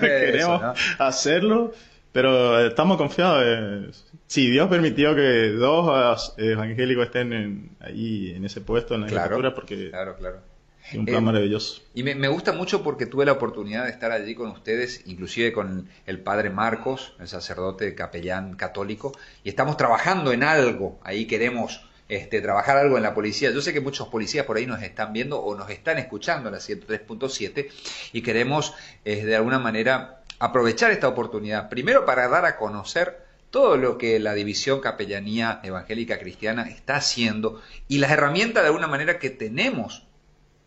queremos 0.00 0.62
hacerlo, 0.98 1.72
pero 2.14 2.64
estamos 2.64 2.96
confiados. 2.96 4.06
si 4.28 4.48
Dios 4.48 4.68
permitió 4.68 5.16
que 5.16 5.50
dos 5.50 6.32
evangélicos 6.38 7.06
estén 7.06 7.76
ahí 7.80 8.32
en 8.36 8.44
ese 8.44 8.60
puesto 8.60 8.94
en 8.94 9.00
la 9.00 9.06
claro, 9.08 9.54
porque 9.54 9.90
claro, 9.90 10.16
claro 10.16 10.54
un 10.92 11.06
plan 11.06 11.24
maravilloso. 11.24 11.82
Y 11.94 12.02
me, 12.02 12.28
gusta 12.28 12.52
mucho 12.52 12.82
porque 12.82 13.06
tuve 13.06 13.24
la 13.24 13.32
oportunidad 13.32 13.84
de 13.84 13.90
estar 13.90 14.12
allí 14.12 14.34
con 14.34 14.50
ustedes, 14.50 15.02
inclusive 15.06 15.52
con 15.52 15.88
el 16.06 16.20
padre 16.20 16.50
Marcos, 16.50 17.14
el 17.18 17.26
sacerdote 17.26 17.94
capellán 17.94 18.54
católico, 18.54 19.12
y 19.42 19.48
estamos 19.48 19.76
trabajando 19.76 20.32
en 20.32 20.42
algo. 20.42 21.00
Ahí 21.02 21.26
queremos 21.26 21.84
este, 22.08 22.40
trabajar 22.42 22.76
algo 22.76 22.96
en 22.96 23.02
la 23.02 23.14
policía. 23.14 23.50
Yo 23.50 23.62
sé 23.62 23.72
que 23.72 23.80
muchos 23.80 24.08
policías 24.08 24.44
por 24.44 24.58
ahí 24.58 24.66
nos 24.66 24.82
están 24.82 25.12
viendo 25.12 25.40
o 25.40 25.56
nos 25.56 25.70
están 25.70 25.98
escuchando 25.98 26.48
en 26.48 26.54
la 26.54 26.60
103.7 26.60 27.68
y 28.12 28.22
queremos 28.22 28.74
eh, 29.04 29.24
de 29.24 29.36
alguna 29.36 29.58
manera 29.58 30.23
aprovechar 30.44 30.90
esta 30.90 31.08
oportunidad, 31.08 31.70
primero 31.70 32.04
para 32.04 32.28
dar 32.28 32.44
a 32.44 32.56
conocer 32.56 33.24
todo 33.50 33.78
lo 33.78 33.96
que 33.96 34.18
la 34.18 34.34
división 34.34 34.80
capellanía 34.80 35.60
evangélica 35.62 36.18
cristiana 36.18 36.64
está 36.64 36.96
haciendo 36.96 37.62
y 37.88 37.98
las 37.98 38.10
herramientas 38.10 38.62
de 38.62 38.68
alguna 38.68 38.86
manera 38.86 39.18
que 39.18 39.30
tenemos 39.30 40.06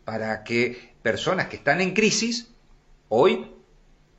para 0.03 0.43
que 0.43 0.95
personas 1.03 1.47
que 1.47 1.57
están 1.57 1.79
en 1.81 1.93
crisis 1.93 2.49
hoy 3.09 3.51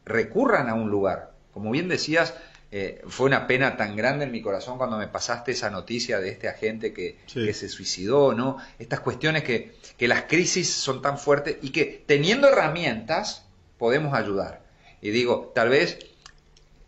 recurran 0.04 0.68
a 0.68 0.74
un 0.74 0.90
lugar. 0.90 1.32
Como 1.52 1.70
bien 1.72 1.88
decías, 1.88 2.34
eh, 2.70 3.02
fue 3.08 3.26
una 3.26 3.48
pena 3.48 3.76
tan 3.76 3.96
grande 3.96 4.26
en 4.26 4.30
mi 4.30 4.42
corazón 4.42 4.78
cuando 4.78 4.96
me 4.96 5.08
pasaste 5.08 5.52
esa 5.52 5.70
noticia 5.70 6.20
de 6.20 6.28
este 6.28 6.48
agente 6.48 6.92
que, 6.92 7.18
se 7.26 7.68
suicidó, 7.68 8.32
¿no? 8.32 8.58
Estas 8.78 9.00
cuestiones 9.00 9.42
que, 9.42 9.74
que, 9.96 10.06
las 10.06 10.24
crisis 10.24 10.72
son 10.72 11.02
tan 11.02 11.18
fuertes 11.18 11.56
y 11.62 11.70
que 11.70 12.04
teniendo 12.06 12.46
herramientas 12.46 13.48
podemos 13.76 14.14
ayudar. 14.14 14.67
Y 15.00 15.10
digo, 15.10 15.52
tal 15.54 15.68
vez 15.68 15.98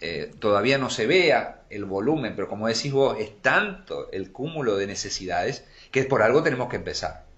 eh, 0.00 0.32
todavía 0.38 0.78
no 0.78 0.90
se 0.90 1.06
vea 1.06 1.62
el 1.70 1.84
volumen, 1.84 2.34
pero 2.34 2.48
como 2.48 2.66
decís 2.66 2.92
vos, 2.92 3.16
es 3.18 3.40
tanto 3.42 4.10
el 4.12 4.32
cúmulo 4.32 4.76
de 4.76 4.86
necesidades 4.86 5.64
que 5.90 6.04
por 6.04 6.22
algo 6.22 6.42
tenemos 6.42 6.68
que 6.68 6.76
empezar. 6.76 7.30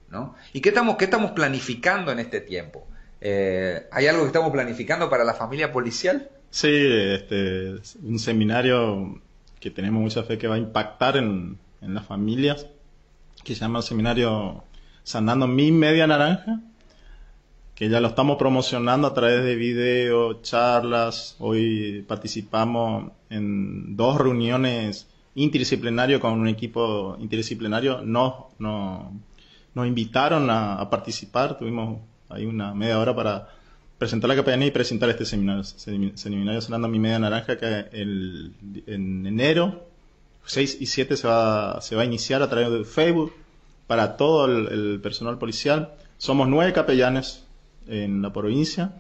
¿Y 0.53 0.61
qué 0.61 0.71
estamos, 0.71 0.97
qué 0.97 1.05
estamos 1.05 1.33
planificando 1.33 2.13
en 2.13 2.19
este 2.19 2.41
tiempo? 2.41 2.87
Eh, 3.21 3.87
¿Hay 3.91 4.07
algo 4.07 4.23
que 4.23 4.29
estamos 4.29 4.53
planificando 4.53 5.09
para 5.09 5.25
la 5.25 5.35
familia 5.35 5.73
policial? 5.73 6.29
Sí, 6.51 6.69
este, 6.71 7.77
un 8.03 8.19
seminario 8.19 9.21
que 9.59 9.71
tenemos 9.71 10.03
mucha 10.03 10.23
fe 10.25 10.39
que 10.39 10.49
va 10.49 10.57
a 10.57 10.59
impactar 10.59 11.17
en, 11.17 11.59
las 11.81 12.07
familias, 12.07 12.67
que 13.43 13.55
se 13.55 13.61
llama 13.61 13.83
seminario 13.83 14.63
Sanando 15.03 15.49
Mi 15.49 15.73
Media 15.73 16.07
Naranja, 16.07 16.61
que 17.75 17.89
ya 17.89 18.01
lo 18.01 18.09
estamos 18.09 18.37
promocionando 18.37 19.07
a 19.09 19.15
través 19.15 19.45
de 19.45 19.57
videos, 19.57 20.43
charlas. 20.43 21.37
Hoy 21.39 22.05
participamos 22.07 23.13
en 23.31 23.97
dos 23.97 24.19
reuniones 24.19 25.09
interdisciplinarias 25.35 26.21
con 26.21 26.33
un 26.33 26.49
equipo 26.49 27.17
interdisciplinario. 27.19 28.03
No, 28.03 28.51
no, 28.59 29.13
nos 29.75 29.87
invitaron 29.87 30.51
a, 30.51 30.89
participar, 30.91 31.59
tuvimos 31.59 32.01
ahí 32.29 32.45
una 32.45 32.75
media 32.75 32.99
hora 32.99 33.15
para 33.15 33.49
presentar 33.99 34.29
la 34.29 34.37
capellanía 34.37 34.69
y 34.69 34.73
presentar 34.73 35.09
este 35.11 35.25
seminario, 35.25 35.63
seminario 35.65 36.61
Sonando 36.61 36.89
mi 36.89 36.99
media 36.99 37.19
naranja 37.19 37.57
que 37.57 37.87
el, 37.93 38.53
en 38.87 39.27
enero 39.27 39.87
6 40.45 40.79
y 40.81 40.87
7 40.87 41.17
se 41.17 41.29
va, 41.29 41.81
se 41.81 41.95
va 41.95 42.03
a 42.03 42.05
iniciar 42.05 42.43
a 42.43 42.51
través 42.51 42.71
de 42.71 42.85
Facebook 42.85 43.33
para 43.87 44.17
todo 44.17 44.47
el, 44.47 45.01
personal 45.01 45.39
policial. 45.39 45.95
Somos 46.19 46.49
nueve 46.49 46.73
capellanes 46.73 47.45
en 47.87 48.23
la 48.23 48.33
provincia 48.33 48.93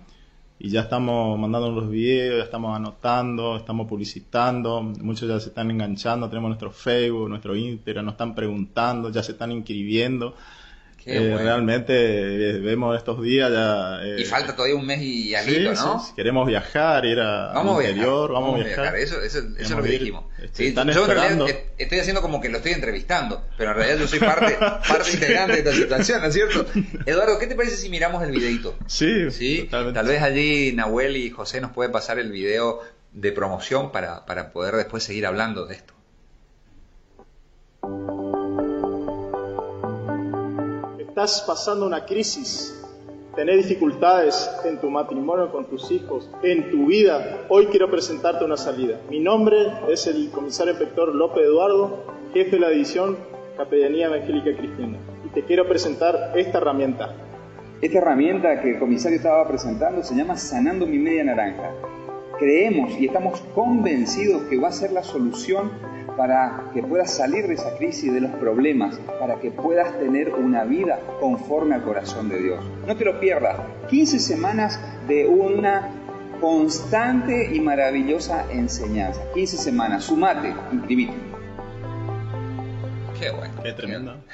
y 0.64 0.70
ya 0.70 0.82
estamos 0.82 1.36
mandando 1.40 1.72
los 1.72 1.90
videos, 1.90 2.38
ya 2.38 2.44
estamos 2.44 2.76
anotando, 2.76 3.56
estamos 3.56 3.88
publicitando, 3.88 4.80
muchos 4.80 5.28
ya 5.28 5.40
se 5.40 5.48
están 5.48 5.72
enganchando, 5.72 6.28
tenemos 6.28 6.50
nuestro 6.50 6.70
Facebook, 6.70 7.28
nuestro 7.28 7.56
Instagram, 7.56 8.04
nos 8.04 8.14
están 8.14 8.34
preguntando, 8.34 9.10
ya 9.10 9.24
se 9.24 9.32
están 9.32 9.50
inscribiendo. 9.50 10.36
Eh, 11.04 11.36
realmente 11.36 11.92
eh, 11.94 12.60
vemos 12.60 12.96
estos 12.96 13.22
días 13.22 13.50
ya... 13.50 14.02
Eh, 14.02 14.20
y 14.20 14.24
falta 14.24 14.54
todavía 14.54 14.76
un 14.76 14.86
mes 14.86 15.00
y 15.02 15.34
algo, 15.34 15.72
¿no? 15.72 16.00
Sí, 16.00 16.12
queremos 16.14 16.46
viajar, 16.46 17.04
ir 17.04 17.18
a 17.20 17.52
vamos 17.52 17.82
interior, 17.82 18.32
vamos, 18.32 18.60
a 18.60 18.64
viajar. 18.64 18.96
Eso, 18.96 19.20
eso, 19.20 19.38
eso 19.38 19.48
es 19.58 19.70
lo 19.70 19.82
que 19.82 19.88
dijimos. 19.90 20.24
Este, 20.40 20.72
yo 20.72 20.80
en 20.82 21.10
realidad 21.10 21.48
estoy 21.78 21.98
haciendo 21.98 22.22
como 22.22 22.40
que 22.40 22.48
lo 22.48 22.58
estoy 22.58 22.72
entrevistando, 22.72 23.44
pero 23.56 23.70
en 23.70 23.76
realidad 23.76 23.98
yo 23.98 24.06
soy 24.06 24.20
parte, 24.20 24.56
parte 24.60 25.12
integrante 25.12 25.52
de 25.54 25.58
esta 25.58 25.72
situación, 25.72 26.20
¿no 26.20 26.26
es 26.28 26.34
cierto? 26.34 26.66
Eduardo, 27.06 27.38
¿qué 27.38 27.46
te 27.46 27.54
parece 27.54 27.76
si 27.76 27.88
miramos 27.88 28.22
el 28.22 28.30
videito? 28.30 28.76
Sí, 28.86 29.30
¿Sí? 29.30 29.68
Tal 29.70 29.92
vez 29.92 30.22
allí 30.22 30.72
Nahuel 30.72 31.16
y 31.16 31.30
José 31.30 31.60
nos 31.60 31.72
pueden 31.72 31.92
pasar 31.92 32.18
el 32.18 32.30
video 32.30 32.80
de 33.12 33.32
promoción 33.32 33.92
para, 33.92 34.24
para 34.24 34.52
poder 34.52 34.76
después 34.76 35.02
seguir 35.02 35.26
hablando 35.26 35.66
de 35.66 35.74
esto. 35.74 35.94
Estás 41.12 41.44
pasando 41.46 41.84
una 41.84 42.06
crisis, 42.06 42.82
tenés 43.36 43.68
dificultades 43.68 44.50
en 44.64 44.80
tu 44.80 44.88
matrimonio 44.88 45.52
con 45.52 45.66
tus 45.66 45.90
hijos, 45.90 46.30
en 46.42 46.70
tu 46.70 46.86
vida, 46.86 47.44
hoy 47.50 47.66
quiero 47.66 47.90
presentarte 47.90 48.46
una 48.46 48.56
salida. 48.56 48.98
Mi 49.10 49.20
nombre 49.20 49.58
es 49.90 50.06
el 50.06 50.30
comisario 50.30 50.72
inspector 50.72 51.14
López 51.14 51.44
Eduardo, 51.44 52.02
jefe 52.32 52.52
de 52.52 52.60
la 52.60 52.70
división 52.70 53.18
Capellanía 53.58 54.06
Evangélica 54.06 54.56
Cristiana, 54.56 54.96
y 55.26 55.28
te 55.28 55.44
quiero 55.44 55.68
presentar 55.68 56.32
esta 56.34 56.56
herramienta. 56.56 57.14
Esta 57.82 57.98
herramienta 57.98 58.62
que 58.62 58.70
el 58.70 58.78
comisario 58.78 59.18
estaba 59.18 59.46
presentando 59.46 60.02
se 60.02 60.14
llama 60.14 60.38
Sanando 60.38 60.86
mi 60.86 60.96
media 60.96 61.24
naranja. 61.24 61.72
Creemos 62.42 62.98
y 62.98 63.06
estamos 63.06 63.40
convencidos 63.54 64.42
que 64.50 64.58
va 64.58 64.66
a 64.66 64.72
ser 64.72 64.90
la 64.90 65.04
solución 65.04 65.70
para 66.16 66.72
que 66.74 66.82
puedas 66.82 67.14
salir 67.14 67.46
de 67.46 67.54
esa 67.54 67.76
crisis, 67.76 68.12
de 68.12 68.20
los 68.20 68.32
problemas, 68.32 68.96
para 69.20 69.36
que 69.36 69.52
puedas 69.52 69.96
tener 70.00 70.34
una 70.34 70.64
vida 70.64 70.98
conforme 71.20 71.76
al 71.76 71.84
corazón 71.84 72.28
de 72.28 72.42
Dios. 72.42 72.64
No 72.84 72.96
te 72.96 73.04
lo 73.04 73.20
pierdas. 73.20 73.58
15 73.88 74.18
semanas 74.18 74.80
de 75.06 75.24
una 75.28 75.88
constante 76.40 77.54
y 77.54 77.60
maravillosa 77.60 78.44
enseñanza. 78.50 79.22
15 79.34 79.58
semanas. 79.58 80.02
Sumate, 80.02 80.52
inscribite. 80.72 81.31
Qué 83.22 83.30
bueno. 83.30 83.62
Qué 83.62 83.72
tremendo. 83.72 84.24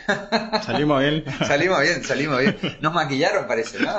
salimos 0.63 1.01
bien. 1.01 1.25
salimos 1.47 1.81
bien, 1.83 2.03
salimos 2.03 2.41
bien. 2.41 2.57
Nos 2.81 2.95
maquillaron, 2.95 3.47
parece, 3.47 3.81
¿no? 3.81 3.95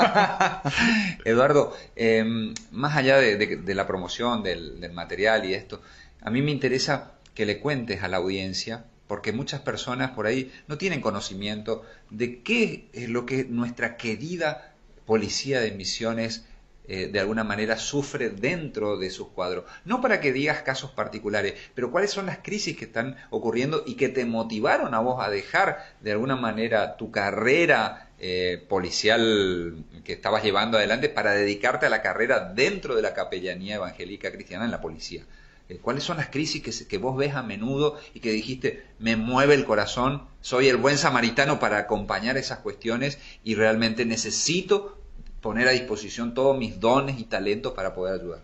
Eduardo, 1.25 1.78
em, 1.95 2.56
más 2.71 2.97
allá 2.97 3.17
de, 3.17 3.75
la 3.75 3.86
promoción 3.86 4.41
del, 4.41 4.82
del 4.82 4.91
material 4.93 5.45
y 5.45 5.54
esto, 5.54 5.82
a 6.21 6.32
mí 6.32 6.41
me 6.41 6.49
interesa 6.49 7.12
que 7.36 7.45
le 7.45 7.60
cuentes 7.60 8.02
a 8.02 8.08
la 8.08 8.17
audiencia, 8.17 8.86
porque 9.06 9.32
muchas 9.32 9.62
personas 9.62 10.12
por 10.12 10.25
ahí 10.25 10.52
no 10.67 10.80
tienen 10.80 11.02
conocimiento 11.02 11.86
de 12.10 12.41
qué 12.41 12.89
es 12.93 13.10
lo 13.10 13.28
que 13.28 13.45
nuestra 13.45 13.95
querida 13.95 14.73
policía 15.06 15.62
de 15.62 15.71
misiones 15.71 16.45
eh, 16.91 17.08
de 17.08 17.19
alguna 17.19 17.43
manera 17.43 17.78
sufre 17.78 18.32
dentro 18.32 18.97
de 18.97 19.12
sus 19.12 19.28
cuadros. 19.28 19.65
No 19.86 20.02
para 20.02 20.19
que 20.19 20.34
digas 20.34 20.63
casos 20.63 20.89
particulares, 20.89 21.54
pero 21.75 21.91
cuáles 21.91 22.10
son 22.10 22.25
las 22.25 22.39
crisis 22.39 22.75
que 22.75 22.86
están 22.86 23.15
ocurriendo 23.30 23.84
y 23.86 23.93
que 23.93 24.10
te 24.10 24.25
motivaron 24.25 24.95
a 24.95 24.99
vos 24.99 25.23
a 25.23 25.30
dejar 25.30 25.86
de 26.02 26.13
alguna 26.13 26.36
manera 26.36 26.97
tu 26.97 27.12
carrera 27.12 28.10
eh, 28.17 28.65
policial 28.67 29.86
que 30.04 30.13
estabas 30.13 30.43
llevando 30.43 30.80
adelante 30.80 31.10
para 31.10 31.34
dedicarte 31.34 31.86
a 31.86 31.89
la 31.89 32.02
carrera 32.02 32.52
dentro 32.56 32.95
de 32.95 33.04
la 33.04 33.13
capellanía 33.13 33.75
evangélica 33.75 34.32
cristiana 34.32 34.65
en 34.65 34.71
la 34.71 34.82
policía. 34.82 35.25
Eh, 35.69 35.78
¿Cuáles 35.78 36.04
son 36.04 36.17
las 36.17 36.30
crisis 36.30 36.63
que, 36.63 36.88
que, 36.88 36.97
vos 36.97 37.15
ves 37.15 37.36
a 37.36 37.43
menudo 37.43 37.99
y 38.15 38.19
que 38.19 38.32
dijiste, 38.32 38.84
me 38.97 39.15
mueve 39.15 39.54
el 39.54 39.63
corazón, 39.63 40.28
soy 40.41 40.69
el 40.69 40.78
buen 40.78 40.97
samaritano 40.97 41.60
para 41.60 41.78
acompañar 41.78 42.36
esas 42.36 42.58
cuestiones 42.58 43.19
y 43.43 43.54
realmente 43.54 44.06
necesito 44.06 44.98
poner 45.41 45.67
a 45.67 45.71
disposición 45.71 46.34
todos 46.34 46.58
mis 46.58 46.80
dones 46.80 47.19
y 47.19 47.23
talentos 47.23 47.73
para 47.73 47.93
poder 47.93 48.19
ayudar? 48.21 48.41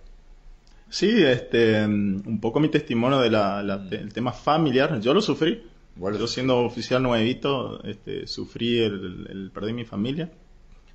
Sí, 0.89 1.23
este, 1.23 1.83
un 1.83 2.39
poco 2.39 2.59
mi 2.59 2.69
testimonio 2.69 3.19
del 3.19 3.89
de 3.89 3.97
tema 4.13 4.31
familiar. 4.31 4.99
Yo 5.01 5.13
lo 5.13 5.21
sufrí. 5.21 5.63
Yo 5.97 6.27
siendo 6.27 6.59
oficial 6.59 7.01
nuevito, 7.01 7.81
este, 7.83 8.27
sufrí 8.27 8.79
el, 8.79 9.27
el, 9.29 9.51
perdí 9.51 9.73
mi 9.73 9.85
familia. 9.85 10.29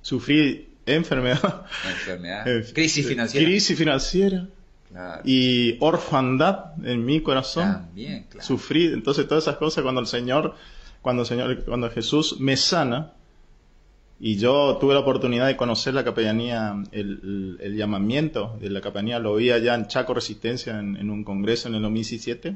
Sufrí 0.01 0.69
enfermedad. 0.85 1.65
Enfermedad. 1.87 2.45
crisis 2.73 3.07
financiera. 3.07 3.45
Crisis 3.45 3.77
financiera. 3.77 4.47
Y 5.23 5.77
orfandad 5.79 6.73
en 6.83 7.05
mi 7.05 7.21
corazón. 7.21 7.73
También, 7.73 8.25
claro. 8.29 8.45
Sufrí. 8.45 8.87
Entonces 8.87 9.27
todas 9.27 9.45
esas 9.45 9.57
cosas 9.57 9.83
cuando 9.83 10.01
el 10.01 10.07
Señor, 10.07 10.55
cuando 11.01 11.23
el 11.23 11.27
Señor, 11.27 11.63
cuando 11.63 11.89
Jesús 11.89 12.39
me 12.39 12.57
sana, 12.57 13.13
y 14.23 14.37
yo 14.37 14.77
tuve 14.79 14.93
la 14.93 14.99
oportunidad 14.99 15.47
de 15.47 15.57
conocer 15.57 15.95
la 15.95 16.03
capellanía, 16.03 16.75
el, 16.91 17.57
el, 17.59 17.75
llamamiento 17.75 18.55
de 18.61 18.69
la 18.69 18.79
capellanía, 18.79 19.17
lo 19.17 19.33
vi 19.33 19.49
allá 19.49 19.73
en 19.73 19.87
Chaco 19.87 20.13
Resistencia 20.13 20.77
en, 20.77 21.09
un 21.09 21.23
congreso 21.23 21.69
en 21.69 21.73
el 21.73 21.81
2017. 21.81 22.55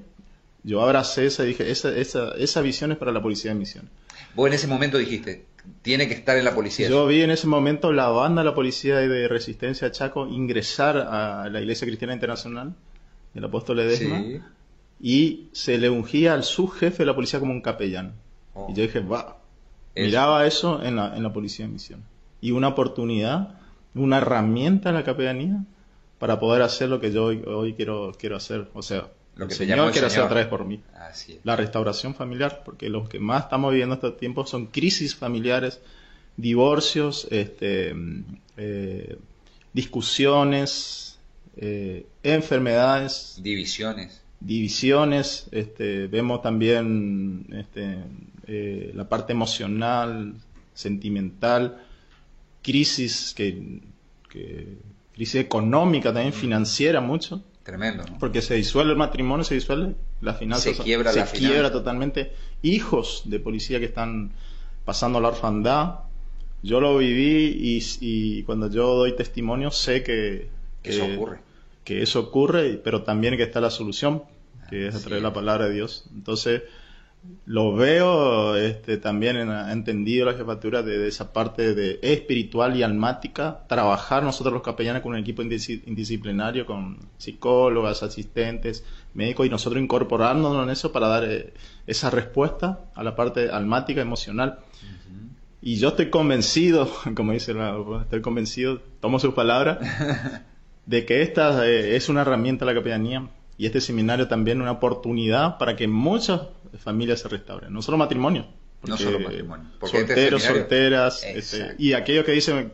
Yo 0.62 0.84
abracé 0.84 1.26
esa 1.26 1.44
y 1.44 1.48
dije, 1.48 1.72
esa, 1.72 1.90
esa, 1.98 2.34
esa 2.38 2.62
visión 2.62 2.92
es 2.92 3.00
para 3.00 3.12
la 3.12 3.20
policía 3.20 3.52
de 3.52 3.58
misión. 3.58 3.90
Vos 4.36 4.48
en 4.48 4.54
ese 4.54 4.68
momento 4.68 5.00
dijiste, 5.00 5.46
tiene 5.82 6.08
que 6.08 6.14
estar 6.14 6.38
en 6.38 6.46
la 6.46 6.54
policía. 6.54 6.88
Yo 6.88 7.08
vi 7.08 7.24
en 7.24 7.32
ese 7.32 7.48
momento 7.48 7.92
la 7.92 8.10
banda 8.10 8.44
de 8.44 8.50
la 8.50 8.54
policía 8.54 8.98
de 8.98 9.28
Resistencia 9.28 9.92
Chaco 9.92 10.28
ingresar 10.28 10.98
a 10.98 11.50
la 11.50 11.62
Iglesia 11.62 11.88
Cristiana 11.88 12.14
Internacional, 12.14 12.76
el 13.34 13.44
apóstol 13.44 13.80
Edesma, 13.80 14.24
y 15.02 15.48
se 15.52 15.80
le 15.80 15.90
ungía 15.90 16.36
al 16.36 16.44
subjefe 16.44 17.00
de 17.00 17.06
la 17.08 17.16
policía 17.16 17.40
como 17.40 17.54
un 17.54 17.62
capellán. 17.62 18.14
Oh. 18.54 18.68
Y 18.70 18.76
yo 18.76 18.84
dije, 18.84 19.00
va, 19.00 19.40
Miraba 19.96 20.46
eso 20.46 20.84
en 20.84 20.98
la, 20.98 21.16
en 21.16 21.24
la 21.24 21.32
policía 21.32 21.66
de 21.66 21.72
misión. 21.72 22.04
Y 22.42 22.52
una 22.52 22.70
oportunidad, 22.70 23.58
una 23.94 24.18
herramienta 24.18 24.90
en 24.90 24.96
la 24.96 25.04
capellanía 25.04 25.64
para 26.20 26.40
poder 26.40 26.62
hacer 26.62 26.90
lo 26.90 27.00
que 27.00 27.12
yo 27.12 27.26
hoy, 27.26 27.74
quiero, 27.74 28.12
quiero 28.18 28.36
hacer. 28.36 28.68
O 28.74 28.82
sea, 28.82 29.10
lo 29.36 29.48
que 29.48 29.54
el 29.54 29.58
Señor 29.58 29.92
quiere 29.92 30.08
hacer 30.08 30.24
a 30.24 30.28
través 30.28 30.48
por 30.48 30.66
mí. 30.66 30.82
La 31.44 31.56
restauración 31.56 32.16
familiar, 32.16 32.62
porque 32.66 32.90
lo 32.90 33.08
que 33.08 33.20
más 33.20 33.44
estamos 33.44 33.72
viviendo 33.72 33.96
estos 33.96 34.18
tiempos 34.18 34.50
son 34.50 34.68
crisis 34.68 35.16
familiares, 35.16 35.82
divorcios, 36.36 37.28
este, 37.32 37.94
eh, 38.58 39.18
discusiones, 39.74 41.20
eh, 41.58 42.06
enfermedades. 42.24 43.40
Divisiones. 43.42 44.22
Divisiones. 44.40 45.48
Este, 45.52 46.08
vemos 46.08 46.42
también 46.42 47.48
este, 47.52 47.98
eh, 48.48 48.92
la 48.94 49.10
parte 49.10 49.34
emocional, 49.34 50.36
sentimental, 50.74 51.82
crisis 52.62 53.34
que, 53.36 53.82
crisis 55.14 55.36
económica 55.36 56.14
también 56.14 56.34
mm. 56.34 56.38
financiera 56.38 57.02
mucho. 57.02 57.44
Tremendo. 57.64 58.04
Porque 58.20 58.44
se 58.44 58.54
disuelve 58.54 58.92
el 58.92 58.98
matrimonio, 58.98 59.44
se 59.44 59.56
disuelve 59.56 59.96
la 60.22 60.36
finanzas. 60.36 60.78
Se 60.78 60.84
quiebra 60.84 61.12
se 61.12 61.26
quiebra 61.38 61.72
totalmente. 61.72 62.34
Hijos 62.62 63.24
de 63.26 63.40
policía 63.40 63.80
que 63.80 63.86
están 63.86 64.32
pasando 64.84 65.20
la 65.20 65.30
orfandad. 65.30 66.02
Yo 66.62 66.80
lo 66.80 66.98
viví 66.98 67.80
y, 68.02 68.44
cuando 68.44 68.70
yo 68.70 68.96
doy 68.96 69.16
testimonio 69.16 69.72
sé 69.72 70.04
que, 70.04 70.50
eso 70.84 71.06
ocurre. 71.06 71.40
Que 71.84 72.02
eso 72.02 72.20
ocurre, 72.20 72.80
pero 72.84 73.04
también 73.04 73.38
que 73.38 73.44
está 73.44 73.62
la 73.62 73.70
solución, 73.72 74.24
que 74.70 74.88
es 74.88 74.96
a 74.96 75.00
través 75.00 75.18
de 75.18 75.28
la 75.28 75.34
palabra 75.34 75.68
de 75.68 75.74
Dios. 75.76 76.06
Entonces, 76.14 76.64
lo 77.46 77.76
veo, 77.76 78.56
este, 78.56 78.98
también 78.98 79.38
he 79.38 79.72
entendido 79.72 80.26
la 80.26 80.34
jefatura 80.34 80.82
de, 80.82 81.08
esa 81.08 81.32
parte 81.32 81.76
de 81.76 82.00
espiritual 82.02 82.76
y 82.76 82.82
almática, 82.82 83.66
trabajar 83.68 84.24
nosotros 84.24 84.52
los 84.52 84.64
capellanes 84.64 85.04
con 85.04 85.14
un 85.14 85.20
equipo 85.20 85.44
indisciplinario, 85.44 86.66
con 86.66 86.98
psicólogas, 87.18 88.02
asistentes, 88.02 88.84
médicos, 89.14 89.46
y 89.46 89.50
nosotros 89.50 89.82
incorporándonos 89.82 90.64
en 90.64 90.72
eso 90.72 90.92
para 90.92 91.08
dar 91.08 91.24
eh, 91.26 91.54
esa 91.86 92.10
respuesta 92.10 92.80
a 92.96 93.04
la 93.04 93.16
parte 93.16 93.50
almática, 93.52 94.02
emocional. 94.02 94.60
Y 95.62 95.78
yo 95.78 95.90
estoy 95.90 96.10
convencido, 96.10 96.90
como 97.16 97.32
dice 97.32 97.54
la, 97.54 97.78
estoy 98.02 98.22
convencido, 98.22 98.82
tomo 99.00 99.20
sus 99.20 99.36
palabras, 99.36 99.80
de 100.88 101.06
que 101.06 101.22
esta 101.22 101.68
eh, 101.68 101.96
es 101.96 102.10
una 102.10 102.22
herramienta 102.22 102.66
de 102.66 102.74
la 102.74 102.80
capellanía 102.80 103.30
y 103.58 103.68
este 103.68 103.82
seminario 103.82 104.28
también 104.28 104.62
una 104.62 104.72
oportunidad 104.72 105.58
para 105.58 105.76
que 105.76 105.88
muchas 105.88 106.42
familias 106.78 107.22
se 107.22 107.28
restauren, 107.28 107.72
no 107.72 107.82
solo 107.82 107.98
matrimonio. 107.98 108.48
no 108.84 108.98
solo 108.98 109.20
matrimonio. 109.20 109.66
Porque 109.80 110.00
este 110.00 110.14
solteros, 110.14 110.44
solteras, 110.44 111.24
este, 111.24 111.76
y 111.78 111.94
aquellos 111.94 112.26
que 112.26 112.32
dicen 112.32 112.74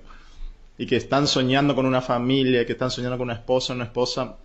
y 0.78 0.86
que 0.86 0.96
están 0.96 1.28
soñando 1.28 1.76
con 1.76 1.86
una 1.86 2.02
familia, 2.02 2.66
que 2.66 2.72
están 2.72 2.90
soñando 2.90 3.18
con 3.18 3.26
una 3.26 3.36
esposa, 3.36 3.74
una 3.74 3.84
esposa, 3.86 4.38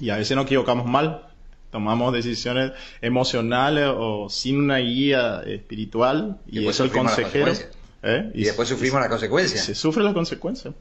y 0.00 0.10
a 0.10 0.16
veces 0.16 0.36
nos 0.36 0.46
equivocamos 0.46 0.86
mal, 0.86 1.26
tomamos 1.70 2.12
decisiones 2.12 2.72
emocionales 3.02 3.90
o 3.94 4.28
sin 4.30 4.58
una 4.58 4.78
guía 4.78 5.42
espiritual, 5.44 6.38
y, 6.46 6.66
eso 6.66 6.84
el 6.84 6.90
consejero. 6.90 7.52
¿eh? 8.02 8.30
Y, 8.34 8.44
después 8.44 8.68
sufrimos 8.68 9.00
la 9.00 9.08
consecuencia. 9.08 9.60
Se 9.60 9.74
sufre 9.74 10.02
la 10.02 10.14
consecuencia. 10.14 10.72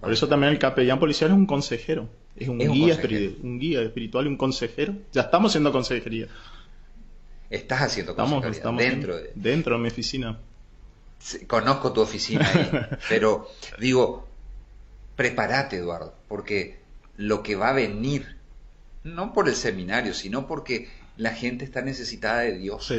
Por 0.00 0.12
eso 0.12 0.28
también 0.28 0.52
el 0.52 0.58
capellán 0.58 0.98
policial 0.98 1.30
es 1.30 1.36
un 1.36 1.46
consejero, 1.46 2.08
es 2.36 2.48
un, 2.48 2.58
guía, 2.58 2.94
espiritual, 2.94 3.36
un 3.42 3.58
guía 3.58 3.80
espiritual 3.80 4.26
y 4.26 4.28
un 4.28 4.36
consejero. 4.36 4.94
Ya 5.12 5.22
estamos 5.22 5.52
haciendo 5.52 5.72
consejería. 5.72 6.26
Estás 7.50 7.82
haciendo 7.82 8.14
consejería 8.14 8.70
dentro 8.72 9.16
de... 9.16 9.32
Dentro 9.34 9.76
de 9.76 9.82
mi 9.82 9.88
oficina. 9.88 10.38
conozco 11.46 11.92
tu 11.92 12.00
oficina 12.00 12.48
ahí, 12.48 12.70
pero 13.08 13.50
digo, 13.78 14.26
prepárate 15.16 15.76
Eduardo, 15.76 16.14
porque 16.28 16.80
lo 17.16 17.42
que 17.42 17.56
va 17.56 17.70
a 17.70 17.72
venir, 17.72 18.36
no 19.04 19.32
por 19.32 19.48
el 19.48 19.56
seminario, 19.56 20.14
sino 20.14 20.46
porque 20.46 20.88
la 21.16 21.34
gente 21.34 21.64
está 21.64 21.82
necesitada 21.82 22.40
de 22.40 22.56
Dios. 22.56 22.90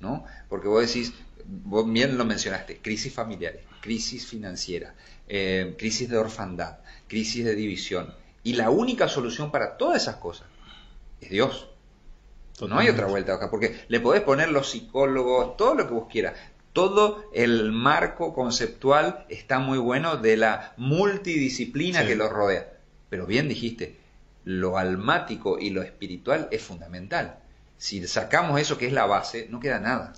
¿no? 0.00 0.26
Porque 0.48 0.68
vos 0.68 0.86
decís, 0.86 1.14
vos 1.46 1.90
bien 1.90 2.18
lo 2.18 2.24
mencionaste, 2.24 2.78
crisis 2.78 3.14
familiares, 3.14 3.62
crisis 3.80 4.26
financiera, 4.26 4.94
eh, 5.28 5.74
crisis 5.78 6.10
de 6.10 6.18
orfandad, 6.18 6.78
crisis 7.08 7.44
de 7.44 7.54
división. 7.54 8.12
Y 8.42 8.54
la 8.54 8.70
única 8.70 9.08
solución 9.08 9.50
para 9.50 9.76
todas 9.76 10.02
esas 10.02 10.16
cosas 10.16 10.48
es 11.20 11.30
Dios. 11.30 11.68
No 12.68 12.78
hay 12.78 12.88
otra 12.88 13.06
vuelta 13.06 13.34
acá, 13.34 13.50
porque 13.50 13.84
le 13.88 14.00
podés 14.00 14.22
poner 14.22 14.50
los 14.50 14.70
psicólogos, 14.70 15.56
todo 15.56 15.74
lo 15.74 15.86
que 15.86 15.94
vos 15.94 16.06
quieras. 16.10 16.34
Todo 16.72 17.24
el 17.34 17.70
marco 17.72 18.32
conceptual 18.32 19.26
está 19.28 19.58
muy 19.58 19.78
bueno 19.78 20.16
de 20.16 20.36
la 20.36 20.72
multidisciplina 20.76 22.06
que 22.06 22.16
lo 22.16 22.28
rodea. 22.28 22.72
Pero 23.10 23.26
bien 23.26 23.48
dijiste, 23.48 23.96
lo 24.44 24.78
almático 24.78 25.58
y 25.58 25.70
lo 25.70 25.82
espiritual 25.82 26.48
es 26.50 26.62
fundamental. 26.62 27.38
Si 27.76 28.06
sacamos 28.06 28.60
eso 28.60 28.78
que 28.78 28.86
es 28.86 28.92
la 28.92 29.06
base, 29.06 29.48
no 29.50 29.60
queda 29.60 29.80
nada. 29.80 30.14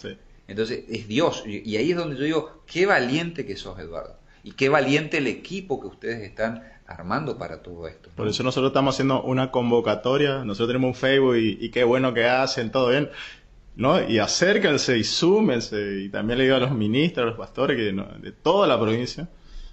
Entonces 0.47 0.85
es 0.89 1.09
Dios. 1.09 1.43
Y 1.47 1.77
ahí 1.77 1.91
es 1.91 1.97
donde 1.97 2.17
yo 2.17 2.25
digo, 2.25 2.63
qué 2.67 2.87
valiente 2.87 3.47
que 3.47 3.57
sos, 3.57 3.79
Eduardo. 3.79 4.19
Y 4.43 4.53
qué 4.53 4.69
valiente 4.69 5.19
el 5.19 5.27
equipo 5.27 5.81
que 5.81 5.87
ustedes 5.87 6.21
están 6.21 6.63
armando 6.87 7.39
para 7.39 7.63
todo 7.63 7.89
esto. 7.89 8.11
Por 8.15 8.29
eso 8.29 8.43
nosotros 8.43 8.71
estamos 8.71 8.95
haciendo 8.95 9.23
una 9.23 9.51
convocatoria, 9.51 10.45
nosotros 10.45 10.69
tenemos 10.69 10.89
un 10.89 10.95
Facebook 10.95 11.37
y, 11.37 11.71
qué 11.71 11.85
bueno 11.85 12.13
que 12.15 12.27
hacen, 12.27 12.71
todo 12.71 12.91
bien. 12.91 13.11
¿no? 13.77 14.09
Y 14.09 14.19
acérquense 14.19 14.97
y 14.97 15.05
súmense. 15.05 16.03
Y 16.03 16.09
también 16.09 16.39
le 16.39 16.45
digo 16.45 16.57
a 16.57 16.61
los 16.61 16.73
ministros, 16.73 17.25
a 17.25 17.27
los 17.31 17.39
pastores 17.39 17.77
que 17.77 17.93
de 17.93 18.33
toda 18.33 18.67
la 18.67 18.79
provincia, 18.79 19.29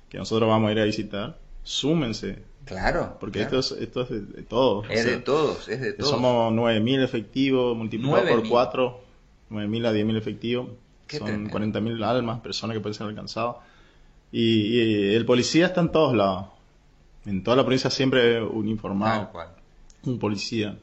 que 0.10 0.18
nosotros 0.18 0.50
vamos 0.50 0.70
a 0.70 0.72
ir 0.72 0.80
a 0.80 0.86
visitar, 0.86 1.38
súmense. 1.64 2.44
Claro. 2.66 3.18
Porque 3.20 3.42
Esto, 3.42 3.60
es, 3.60 3.72
esto 3.72 4.02
es 4.02 4.10
de, 4.10 4.44
todos. 4.44 4.86
Es 4.90 5.06
de 5.06 5.18
todos, 5.18 5.68
es 5.68 5.82
de 5.82 5.94
todos. 5.94 6.10
Somos 6.10 6.54
9.000 6.54 7.04
efectivos, 7.04 7.76
multiplicado 7.76 8.28
por 8.28 8.48
4, 8.48 9.00
9.000 9.52 9.88
a 9.88 9.94
10.000 9.94 10.18
efectivos. 10.18 10.68
Son 11.08 11.50
40.000 11.50 12.06
almas, 12.06 12.40
personas 12.40 12.76
que 12.76 12.82
pueden 12.82 12.94
ser 12.94 13.08
alcanzadas. 13.08 13.58
Y, 14.32 15.14
el 15.14 15.26
policía 15.26 15.66
está 15.66 15.82
en 15.82 15.92
todos 15.92 16.16
lados. 16.16 16.46
En 17.26 17.44
toda 17.44 17.58
la 17.58 17.64
provincia 17.64 17.90
siempre 17.90 18.42
uniformado. 18.42 19.32
Un 20.04 20.20
policía. 20.20 20.78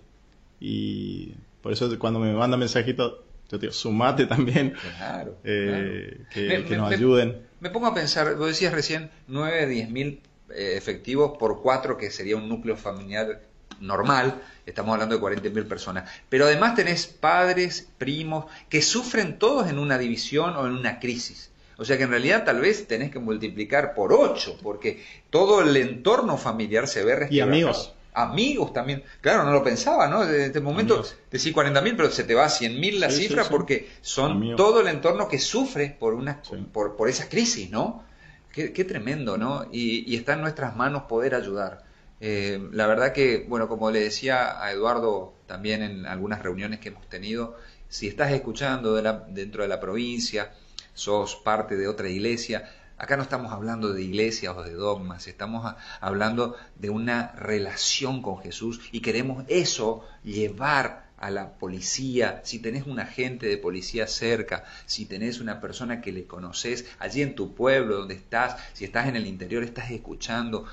Y 0.61 1.35
por 1.63 1.73
eso 1.73 1.99
cuando 1.99 2.21
me 2.21 2.33
manda 2.33 2.57
mensajitos, 2.57 3.15
yo 3.51 3.59
digo, 3.59 3.73
sumate 3.73 4.27
también. 4.27 4.75
Claro. 4.97 5.37
Eh, 5.45 6.25
que, 6.33 6.77
nos 6.77 6.93
ayuden. 6.93 7.43
Me 7.61 7.71
pongo 7.71 7.87
a 7.87 7.95
pensar, 7.95 8.37
vos 8.37 8.49
decías 8.49 8.73
recién 8.73 9.11
9, 9.27 9.67
10 9.67 9.91
mil 9.91 10.21
eh, 10.51 10.75
efectivos 10.77 11.37
por 11.39 11.61
4, 11.63 11.97
que 11.97 12.11
sería 12.11 12.37
un 12.37 12.49
núcleo 12.49 12.77
familiar 12.77 13.43
normal, 13.81 14.43
estamos 14.67 14.93
hablando 14.93 15.15
de 15.15 15.21
40 15.21 15.51
mil 15.51 15.67
personas, 15.67 16.11
pero 16.29 16.47
además 16.47 16.75
tenés 16.75 17.07
padres, 17.07 17.89
primos, 17.99 18.47
que 18.69 18.83
sufren 18.83 19.39
todos 19.39 19.69
en 19.69 19.79
una 19.79 19.99
división 19.99 20.57
o 20.57 20.67
en 20.67 20.73
una 20.73 20.99
crisis. 20.99 21.51
O 21.79 21.85
sea 21.85 21.97
que 21.97 22.03
en 22.03 22.11
realidad 22.11 22.45
tal 22.45 22.61
vez 22.61 22.89
tenés 22.89 23.13
que 23.13 23.21
multiplicar 23.21 23.95
por 23.95 24.13
8, 24.13 24.59
porque 24.63 25.05
todo 25.31 25.63
el 25.63 25.77
entorno 25.77 26.37
familiar 26.37 26.89
se 26.89 27.05
ve 27.05 27.15
restaurado. 27.15 27.37
Y 27.37 27.41
amigos. 27.41 27.95
Amigos 28.15 28.73
también. 28.73 29.05
Claro, 29.21 29.45
no 29.45 29.53
lo 29.53 29.63
pensaba, 29.63 30.09
¿no? 30.09 30.25
En 30.25 30.41
este 30.41 30.61
momento 30.61 31.05
decís 31.31 31.55
40.000, 31.55 31.95
pero 31.97 32.11
se 32.11 32.25
te 32.25 32.35
va 32.35 32.47
a 32.47 32.49
100.000 32.49 32.99
la 32.99 33.11
cifra 33.11 33.45
porque 33.45 33.89
son 34.01 34.57
todo 34.57 34.81
el 34.81 34.89
entorno 34.89 35.29
que 35.29 35.39
sufre 35.39 35.97
por, 35.97 36.15
una, 36.15 36.43
por, 36.73 36.97
por 36.97 37.09
esa 37.09 37.29
crisis, 37.29 37.71
¿no? 37.71 38.05
Qué, 38.51 38.85
tremendo, 38.85 39.39
¿no? 39.39 39.69
Y, 39.71 40.17
está 40.17 40.33
en 40.33 40.41
nuestras 40.41 40.75
manos 40.75 41.05
poder 41.05 41.37
ayudar. 41.37 41.85
Eh, 42.21 42.61
la 42.73 42.89
verdad 42.89 43.13
que, 43.13 43.47
bueno, 43.49 43.69
como 43.69 43.93
le 43.93 44.01
decía 44.01 44.61
a 44.61 44.73
Eduardo 44.73 45.35
también 45.47 45.83
en 45.83 46.07
algunas 46.07 46.43
reuniones 46.43 46.81
que 46.81 46.89
hemos 46.89 47.09
tenido, 47.09 47.57
si 47.89 48.09
estás 48.09 48.33
escuchando 48.33 49.01
dentro 49.29 49.63
de 49.63 49.69
la 49.69 49.79
provincia, 49.79 50.51
sos 50.99 51.37
parte 51.37 51.77
de 51.77 51.89
otra 51.89 52.09
iglesia, 52.09 52.69
acá 52.97 53.17
no 53.17 53.23
estamos 53.23 53.53
hablando 53.53 53.93
de 53.93 54.03
iglesia 54.03 54.53
o 54.53 54.63
de 54.65 54.73
dogmas, 54.73 55.29
estamos 55.29 55.75
hablando 56.01 56.57
de 56.75 56.91
una 56.91 57.33
relación 57.33 58.21
con 58.21 58.39
Jesús 58.39 58.81
y 58.91 59.01
queremos 59.01 59.45
eso 59.49 60.05
llevar 60.25 61.09
a 61.17 61.31
la 61.31 61.55
policía, 61.55 62.41
si 62.45 62.59
tenés 62.61 62.87
un 62.87 63.01
agente 63.01 63.47
de 63.47 63.57
policía 63.57 64.07
cerca, 64.07 64.65
si 64.87 65.07
tenés 65.07 65.41
una 65.41 65.61
persona 65.61 66.01
que 66.01 66.13
le 66.13 66.27
conoces 66.27 66.87
allí 66.99 67.23
en 67.23 67.35
tu 67.35 67.55
pueblo 67.55 67.97
donde 67.97 68.15
estás, 68.15 68.57
si 68.73 68.85
estás 68.85 69.09
en 69.09 69.17
el 69.17 69.27
interior, 69.27 69.63
estás 69.63 69.91
escuchando, 69.91 70.65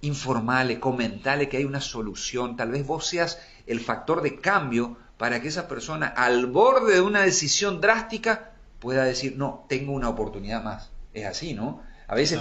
informale, 0.00 0.80
comentale 0.80 1.48
que 1.48 1.58
hay 1.58 1.64
una 1.64 1.80
solución, 1.80 2.56
tal 2.56 2.70
vez 2.70 2.86
vos 2.86 3.06
seas 3.06 3.38
el 3.66 3.80
factor 3.80 4.22
de 4.22 4.36
cambio 4.36 4.96
para 5.18 5.40
que 5.40 5.48
esa 5.48 5.68
persona 5.68 6.06
al 6.06 6.46
borde 6.46 6.94
de 6.94 7.00
una 7.00 7.22
decisión 7.22 7.80
drástica 7.80 8.52
pueda 8.78 9.04
decir, 9.04 9.36
no, 9.36 9.66
tengo 9.68 9.92
una 9.92 10.08
oportunidad 10.08 10.62
más. 10.62 10.90
Es 11.14 11.26
así, 11.26 11.54
¿no? 11.54 11.82
A 12.06 12.14
veces 12.14 12.40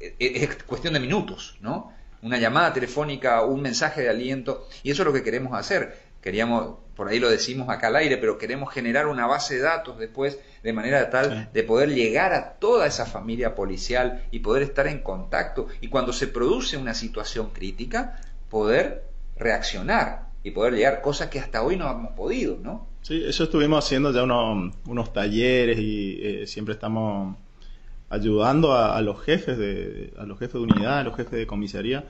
e, 0.00 0.16
e, 0.18 0.44
es 0.44 0.62
cuestión 0.64 0.94
de 0.94 1.00
minutos, 1.00 1.56
¿no? 1.60 1.92
Una 2.22 2.38
llamada 2.38 2.72
telefónica, 2.72 3.42
un 3.42 3.62
mensaje 3.62 4.02
de 4.02 4.08
aliento, 4.08 4.68
y 4.82 4.90
eso 4.90 5.02
es 5.02 5.06
lo 5.06 5.12
que 5.12 5.22
queremos 5.22 5.58
hacer. 5.58 5.98
Queríamos, 6.20 6.76
por 6.94 7.08
ahí 7.08 7.18
lo 7.18 7.28
decimos 7.28 7.68
acá 7.68 7.88
al 7.88 7.96
aire, 7.96 8.16
pero 8.16 8.38
queremos 8.38 8.72
generar 8.72 9.08
una 9.08 9.26
base 9.26 9.56
de 9.56 9.62
datos 9.62 9.98
después 9.98 10.38
de 10.62 10.72
manera 10.72 11.10
tal 11.10 11.50
de 11.52 11.62
poder 11.64 11.90
llegar 11.92 12.32
a 12.32 12.54
toda 12.54 12.86
esa 12.86 13.06
familia 13.06 13.56
policial 13.56 14.24
y 14.30 14.38
poder 14.38 14.62
estar 14.62 14.86
en 14.86 15.00
contacto 15.00 15.66
y 15.80 15.88
cuando 15.88 16.12
se 16.12 16.28
produce 16.28 16.76
una 16.76 16.94
situación 16.94 17.50
crítica, 17.50 18.20
poder 18.48 19.04
reaccionar 19.36 20.31
y 20.44 20.50
poder 20.50 20.74
llegar 20.74 21.00
cosas 21.00 21.28
que 21.28 21.38
hasta 21.38 21.62
hoy 21.62 21.76
no 21.76 21.90
hemos 21.90 22.12
podido, 22.12 22.58
¿no? 22.62 22.86
Sí, 23.02 23.22
eso 23.24 23.44
estuvimos 23.44 23.84
haciendo 23.84 24.12
ya 24.12 24.22
unos, 24.22 24.74
unos 24.86 25.12
talleres 25.12 25.78
y 25.78 26.18
eh, 26.22 26.46
siempre 26.46 26.74
estamos 26.74 27.36
ayudando 28.08 28.74
a, 28.74 29.00
los 29.00 29.20
jefes 29.22 29.56
de 29.56 30.12
a 30.18 30.24
los 30.24 30.38
jefes 30.38 30.54
de 30.54 30.60
unidad, 30.60 30.98
a 30.98 31.04
los 31.04 31.16
jefes 31.16 31.32
de 31.32 31.46
comisaría 31.46 32.04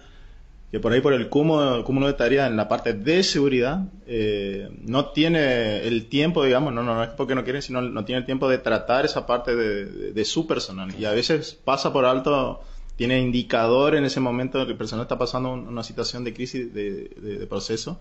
que 0.73 0.81
por 0.81 0.91
ahí 0.91 1.03
por 1.03 1.13
el 1.13 1.29
cúmulo, 1.29 1.85
cúmulo 1.85 2.07
de 2.07 2.15
tareas 2.15 2.49
en 2.49 2.57
la 2.57 2.67
parte 2.67 2.95
de 2.95 3.23
seguridad 3.23 3.85
eh, 4.07 4.71
no 4.81 5.11
tiene 5.11 5.87
el 5.87 6.07
tiempo, 6.07 6.43
digamos, 6.43 6.73
no, 6.73 6.83
no, 6.83 7.05
es 7.05 7.11
porque 7.11 7.35
no 7.35 7.45
quiere, 7.45 7.61
sino 7.61 7.83
no 7.83 8.07
tiene 8.07 8.21
el 8.21 8.25
tiempo 8.25 8.49
de 8.49 8.57
tratar 8.57 9.05
esa 9.05 9.27
parte 9.27 9.55
de, 9.55 10.25
su 10.25 10.47
personal. 10.47 10.89
Y 10.99 11.05
a 11.05 11.11
veces 11.11 11.53
pasa 11.63 11.93
por 11.93 12.07
alto, 12.07 12.63
tiene 13.03 13.19
indicador 13.19 13.97
en 13.97 14.05
ese 14.05 14.21
momento 14.21 14.65
que 14.65 14.71
el 14.71 14.79
personal 14.79 15.03
está 15.03 15.19
pasando 15.19 15.53
una 15.53 15.83
situación 15.83 16.23
de 16.23 16.33
crisis 16.33 16.73
de, 16.73 17.49
proceso. 17.51 18.01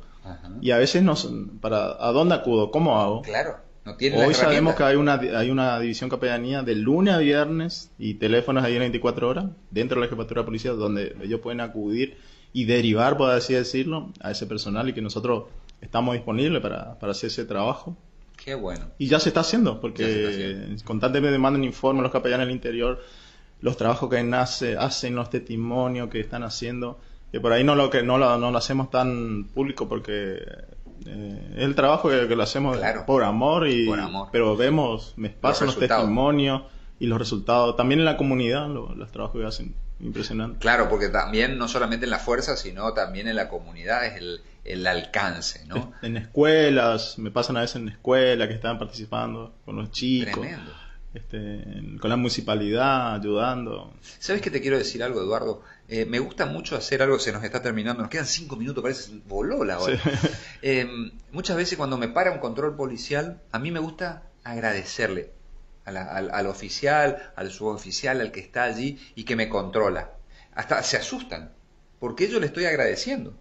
Y 0.62 0.70
a 0.70 0.78
veces 0.78 1.02
no, 1.02 1.16
para, 1.60 1.98
¿a 2.00 2.12
dónde 2.12 2.36
acudo? 2.36 2.70
¿Cómo 2.70 3.02
hago? 3.02 3.24
Claro. 3.24 3.58
No 3.84 3.96
tiene 3.96 4.24
Hoy 4.24 4.36
sabemos 4.36 4.76
que 4.76 4.84
hay 4.84 4.98
una, 4.98 5.16
hay 5.16 5.50
una 5.50 5.80
división 5.80 6.08
capellanía 6.08 6.62
de 6.62 6.76
lunes 6.76 7.16
a 7.16 7.18
viernes 7.18 7.90
y 7.98 8.14
teléfonos 8.14 8.64
ahí 8.64 8.74
en 8.74 8.82
24 8.82 9.28
horas 9.28 9.46
dentro 9.72 10.00
de 10.00 10.06
la 10.06 10.10
jefatura 10.12 10.42
de 10.42 10.46
policía 10.46 10.74
donde 10.74 11.16
ellos 11.24 11.40
pueden 11.40 11.62
acudir 11.62 12.18
y 12.54 12.66
derivar, 12.66 13.18
por 13.18 13.32
así 13.32 13.56
decirlo, 13.56 14.12
a 14.20 14.30
ese 14.30 14.46
personal 14.46 14.88
y 14.88 14.94
que 14.94 15.02
nosotros 15.02 15.46
estamos 15.82 16.14
disponibles 16.14 16.62
para, 16.62 17.00
para 17.00 17.14
hacer 17.14 17.32
ese 17.32 17.46
trabajo. 17.46 17.98
Qué 18.38 18.54
bueno. 18.54 18.86
Y 19.00 19.08
ya 19.08 19.20
se 19.20 19.30
está 19.30 19.40
haciendo, 19.40 19.82
porque 19.82 20.76
constantemente 20.84 21.32
me 21.32 21.42
mandan 21.42 21.64
informes 21.64 22.04
los 22.04 22.12
capellanes 22.12 22.46
del 22.46 22.56
interior, 22.56 23.00
los 23.62 23.78
trabajos 23.78 24.10
que 24.10 24.24
nace, 24.24 24.78
hacen, 24.78 25.15
los 25.15 25.30
testimonios 25.30 26.10
que 26.10 26.19
están 26.19 26.43
haciendo, 26.43 27.00
que 27.32 27.39
por 27.39 27.54
ahí 27.54 27.63
no 27.63 27.76
lo, 27.76 27.89
que, 27.89 28.04
no 28.04 28.17
lo, 28.17 28.38
no 28.38 28.52
lo 28.52 28.58
hacemos 28.58 28.89
tan 28.89 29.45
público 29.54 29.88
porque 29.88 30.39
eh, 31.06 31.54
es 31.56 31.63
el 31.63 31.76
trabajo 31.76 32.10
que, 32.10 32.36
lo 32.36 32.43
hacemos 32.43 32.78
por 33.06 33.24
amor, 33.24 33.67
y, 33.67 33.89
pero 34.32 34.58
vemos, 34.58 35.13
me 35.15 35.30
pasan 35.30 35.67
los, 35.67 35.80
testimonios 35.80 36.63
y 37.00 37.08
los 37.08 37.17
resultados, 37.17 37.76
también 37.76 38.00
en 38.00 38.06
la 38.06 38.17
comunidad, 38.17 38.67
los 38.67 39.12
trabajos 39.12 39.39
que 39.39 39.47
hacen 39.47 39.76
impresionante. 40.00 40.60
Claro, 40.60 40.89
porque 40.89 41.10
también 41.10 41.58
no 41.58 41.67
solamente 41.67 42.06
en 42.06 42.12
la 42.12 42.19
fuerza, 42.19 42.58
sino 42.58 42.93
también 42.93 43.28
en 43.28 43.36
la 43.36 43.50
comunidad 43.50 44.06
es 44.06 44.17
el, 44.17 44.41
el 44.63 44.86
alcance, 44.88 45.65
¿no? 45.65 45.93
En 46.02 46.17
escuelas, 46.17 47.17
me 47.17 47.32
pasan 47.32 47.58
a 47.58 47.62
veces 47.62 47.78
en 47.78 47.89
escuelas 47.89 48.47
que 48.47 48.56
están 48.56 48.80
participando 48.80 49.54
con 49.65 49.76
los 49.76 49.91
chicos. 49.91 50.34
Tremendo. 50.34 50.71
Este, 51.13 51.62
con 52.00 52.10
la 52.10 52.15
municipalidad, 52.15 53.15
ayudando. 53.15 53.93
¿Sabes 54.19 54.41
que 54.41 54.50
te 54.50 54.62
quiero 54.62 54.78
decir 54.78 55.04
algo, 55.04 55.19
Eduardo? 55.21 55.62
Eh, 55.89 56.06
me 56.06 56.19
gusta 56.19 56.45
mucho 56.45 56.78
hacer 56.78 57.02
algo, 57.02 57.19
se 57.19 57.34
nos 57.34 57.43
está 57.43 57.62
terminando, 57.62 58.02
nos 58.02 58.10
quedan 58.10 58.26
cinco 58.26 58.56
minutos, 58.56 58.82
parece 58.82 59.12
voló 59.28 59.63
la 59.65 59.80
hora. 59.80 60.00
Eh, 60.63 60.88
muchas 61.32 61.58
veces 61.58 61.76
cuando 61.76 61.97
me 61.97 62.08
para 62.08 62.32
un 62.32 62.38
control 62.38 62.76
policial, 62.76 63.41
a 63.52 63.58
mí 63.58 63.71
me 63.71 63.80
gusta 63.80 64.30
agradecerle 64.43 65.32
al, 65.86 66.47
oficial, 66.47 67.34
al 67.36 67.52
suboficial, 67.52 68.21
al 68.21 68.32
que 68.32 68.41
está 68.41 68.63
allí 68.63 69.00
y 69.15 69.24
que 69.24 69.36
me 69.36 69.50
controla. 69.50 70.12
Hasta 70.54 70.84
se 70.84 70.97
asustan, 70.97 71.52
porque 72.00 72.30
yo 72.30 72.39
le 72.39 72.45
estoy 72.45 72.65
agradeciendo, 72.65 73.34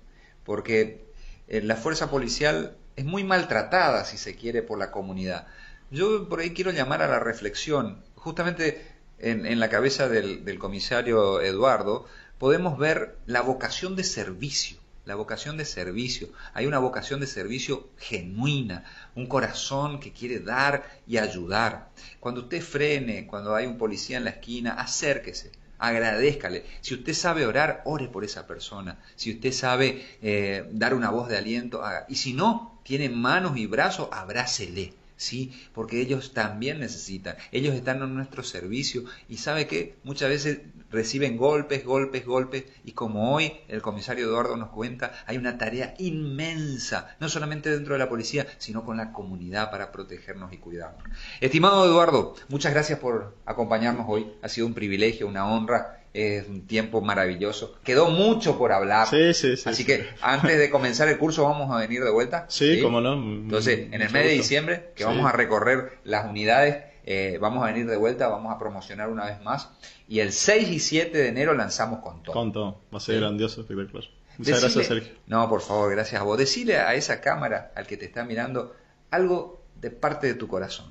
porque 0.44 1.04
eh, 1.46 1.61
la 1.61 1.76
fuerza 1.76 2.11
policial 2.11 2.76
es 2.96 3.04
muy 3.04 3.22
maltratada, 3.22 4.04
si 4.04 4.16
se 4.16 4.35
quiere, 4.35 4.62
por 4.62 4.78
la 4.78 4.90
comunidad. 4.90 5.46
Yo 5.90 6.29
por 6.29 6.40
ahí 6.40 6.50
quiero 6.50 6.70
llamar 6.70 7.03
a 7.03 7.09
la 7.09 7.18
reflexión. 7.18 8.03
Justamente 8.14 8.85
en, 9.18 9.59
la 9.61 9.68
cabeza 9.68 10.09
del 10.09 10.59
comisario 10.59 11.40
Eduardo 11.40 12.07
podemos 12.38 12.79
ver 12.79 13.16
la 13.26 13.42
vocación 13.42 13.96
de 13.96 14.05
servicio 14.05 14.81
la 15.11 15.16
vocación 15.16 15.57
de 15.57 15.64
servicio. 15.64 16.29
Hay 16.55 16.66
una 16.66 16.79
vocación 16.79 17.18
de 17.18 17.26
servicio 17.26 17.88
genuina, 17.98 18.85
un 19.16 19.26
corazón 19.26 19.98
que 19.98 20.12
quiere 20.12 20.38
dar 20.38 20.88
y 21.07 21.18
ayudar. 21.18 21.90
Cuando 22.20 22.42
usted 22.42 22.62
frene, 22.62 23.26
cuando 23.26 23.55
hay 23.55 23.66
un 23.66 23.76
policía 23.79 24.18
en 24.18 24.24
la 24.24 24.31
esquina, 24.31 24.74
acérquese, 24.74 25.50
agradezcale. 25.79 26.64
Si 26.81 26.94
usted 26.94 27.14
sabe 27.14 27.44
orar, 27.46 27.83
ore 27.87 28.07
por 28.09 28.24
esa 28.24 28.46
persona. 28.46 28.98
Si 29.16 29.33
usted 29.33 29.53
sabe 29.53 30.07
eh, 30.22 30.68
dar 30.70 30.94
una 30.94 31.11
voz 31.11 31.29
de 31.29 31.38
aliento, 31.38 31.85
haga. 31.85 32.07
Y 32.09 32.14
si 32.14 32.33
no, 32.33 32.79
tiene 32.85 33.09
manos 33.09 33.57
y 33.57 33.66
brazos, 33.66 34.09
abrácele. 34.12 34.94
¿Sí? 35.20 35.52
Porque 35.74 36.00
ellos 36.00 36.33
también 36.33 36.80
necesitan, 36.80 37.37
ellos 37.52 37.74
están 37.74 38.02
en 38.02 38.14
nuestro 38.14 38.42
servicio 38.42 39.04
y 39.28 39.37
sabe 39.37 39.66
que 39.66 39.98
muchas 40.02 40.30
veces 40.30 40.61
reciben 40.90 41.37
golpes, 41.37 41.85
golpes, 41.85 42.24
golpes 42.24 42.64
y 42.85 42.92
como 42.92 43.35
hoy 43.35 43.52
el 43.68 43.83
comisario 43.83 44.24
Eduardo 44.24 44.56
nos 44.56 44.70
cuenta, 44.70 45.12
hay 45.26 45.37
una 45.37 45.59
tarea 45.59 45.94
inmensa, 45.98 47.16
no 47.20 47.28
solamente 47.28 47.70
dentro 47.70 47.92
de 47.92 47.98
la 47.98 48.09
policía, 48.09 48.46
sino 48.56 48.83
con 48.83 48.96
la 48.96 49.12
comunidad 49.12 49.70
para 49.70 49.92
protegernos 49.92 50.54
y 50.54 50.56
cuidarnos. 50.56 51.04
Estimado 51.42 51.85
Eduardo, 51.85 52.35
muchas 52.48 52.72
gracias 52.72 52.98
por 52.98 53.37
acompañarnos 53.44 54.06
hoy, 54.09 54.33
ha 54.40 54.48
sido 54.48 54.66
un 54.66 54.74
privilegio, 54.74 55.28
una 55.28 55.46
honra 55.46 56.00
es 56.12 56.49
un 56.49 56.66
tiempo 56.66 57.01
maravilloso. 57.01 57.77
Quedó 57.85 58.11
mucho 58.11 58.59
por 58.59 58.73
hablar. 58.73 59.07
Sí, 59.09 59.33
sí, 59.35 59.57
sí. 59.57 59.68
Así 59.68 59.85
que 59.85 60.09
antes 60.23 60.59
de 60.59 60.70
comenzar 60.70 61.09
el 61.09 61.18
curso 61.18 61.44
vamos 61.44 61.70
a 61.70 61.79
venir 61.79 62.03
de 62.03 62.11
vuelta. 62.11 62.46
Sí, 62.49 62.81
cómo 62.83 63.01
no. 63.01 63.14
Entonces, 63.14 63.88
en 63.92 64.03
el 64.03 64.11
mes 64.11 64.25
de 64.25 64.31
diciembre, 64.31 64.92
que 64.94 65.05
vamos 65.05 65.27
a 65.27 65.33
recorrer 65.33 65.99
las 66.05 66.29
unidades, 66.29 66.85
eh, 67.05 67.38
vamos 67.40 67.62
a 67.62 67.66
venir 67.66 67.87
de 67.87 67.96
vuelta, 67.96 68.29
vamos 68.29 68.55
a 68.55 68.59
promocionar 68.59 69.09
una 69.09 69.27
vez 69.27 69.40
más. 69.42 69.70
Y 70.09 70.20
el 70.20 70.33
6 70.33 70.68
y 70.68 70.81
7 70.81 71.16
de 71.16 71.29
enero 71.29 71.55
lanzamos 71.55 72.01
con 72.01 72.23
todo. 72.23 72.35
Con 72.35 72.53
todo. 72.53 72.81
Va 72.92 72.99
a 72.99 73.01
ser 73.01 73.20
grandioso, 73.20 73.61
espectacular. 73.61 74.05
Muchas 74.38 74.61
gracias, 74.61 74.87
Sergio. 74.87 75.12
No, 75.27 75.49
por 75.49 75.61
favor, 75.61 75.90
gracias 75.90 76.20
a 76.20 76.25
vos. 76.25 76.38
Decile 76.38 76.79
a 76.79 76.94
esa 76.94 77.20
cámara, 77.20 77.73
al 77.77 77.87
que 77.87 77.96
te 77.96 78.07
está 78.07 78.25
mirando, 78.25 78.75
algo 79.11 79.62
de 79.81 79.90
parte 79.90 80.27
de 80.27 80.35
tu 80.35 80.49
corazón 80.49 80.89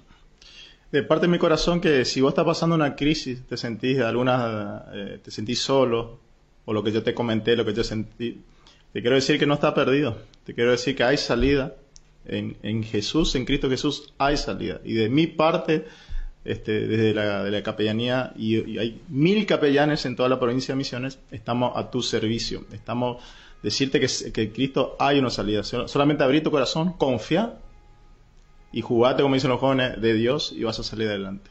de 0.91 1.03
parte 1.03 1.27
de 1.27 1.31
mi 1.31 1.37
corazón 1.37 1.81
que 1.81 2.03
si 2.05 2.21
vos 2.21 2.31
estás 2.31 2.45
pasando 2.45 2.75
una 2.75 2.95
crisis, 2.95 3.45
te 3.47 3.57
sentís 3.57 3.99
alguna, 3.99 4.85
eh, 4.93 5.19
te 5.23 5.31
sentís 5.31 5.59
solo, 5.59 6.19
o 6.65 6.73
lo 6.73 6.83
que 6.83 6.91
yo 6.91 7.03
te 7.03 7.13
comenté, 7.13 7.55
lo 7.55 7.65
que 7.65 7.73
yo 7.73 7.83
sentí, 7.83 8.41
te 8.91 9.01
quiero 9.01 9.15
decir 9.15 9.37
que 9.37 9.45
no 9.45 9.53
está 9.53 9.73
perdido. 9.73 10.17
Te 10.45 10.53
quiero 10.53 10.71
decir 10.71 10.95
que 10.95 11.03
hay 11.03 11.17
salida. 11.17 11.75
En, 12.25 12.57
en 12.61 12.83
Jesús, 12.83 13.33
en 13.35 13.45
Cristo 13.45 13.69
Jesús, 13.69 14.13
hay 14.17 14.37
salida. 14.37 14.81
Y 14.83 14.93
de 14.93 15.09
mi 15.09 15.25
parte, 15.25 15.85
este, 16.45 16.87
desde 16.87 17.13
la, 17.13 17.43
de 17.43 17.51
la 17.51 17.63
capellanía, 17.63 18.33
y, 18.35 18.77
hay 18.77 19.01
mil 19.09 19.45
capellanes 19.45 20.05
en 20.05 20.15
toda 20.15 20.29
la 20.29 20.39
provincia 20.39 20.73
de 20.73 20.77
Misiones, 20.77 21.19
estamos 21.31 21.73
a 21.75 21.89
tu 21.89 22.01
servicio. 22.01 22.65
Estamos 22.71 23.23
decirte 23.63 23.99
que, 23.99 24.31
que 24.31 24.51
Cristo 24.51 24.95
hay 24.99 25.19
una 25.19 25.29
salida. 25.29 25.63
Solamente 25.63 26.23
abrir 26.23 26.43
tu 26.43 26.51
corazón, 26.51 26.93
confía 26.93 27.55
y 28.71 28.81
jugate, 28.81 29.23
como 29.23 29.35
dicen 29.35 29.49
los 29.49 29.59
jóvenes, 29.59 30.01
de 30.01 30.13
Dios 30.13 30.51
y 30.55 30.63
vas 30.63 30.79
a 30.79 30.83
salir 30.83 31.07
adelante. 31.07 31.49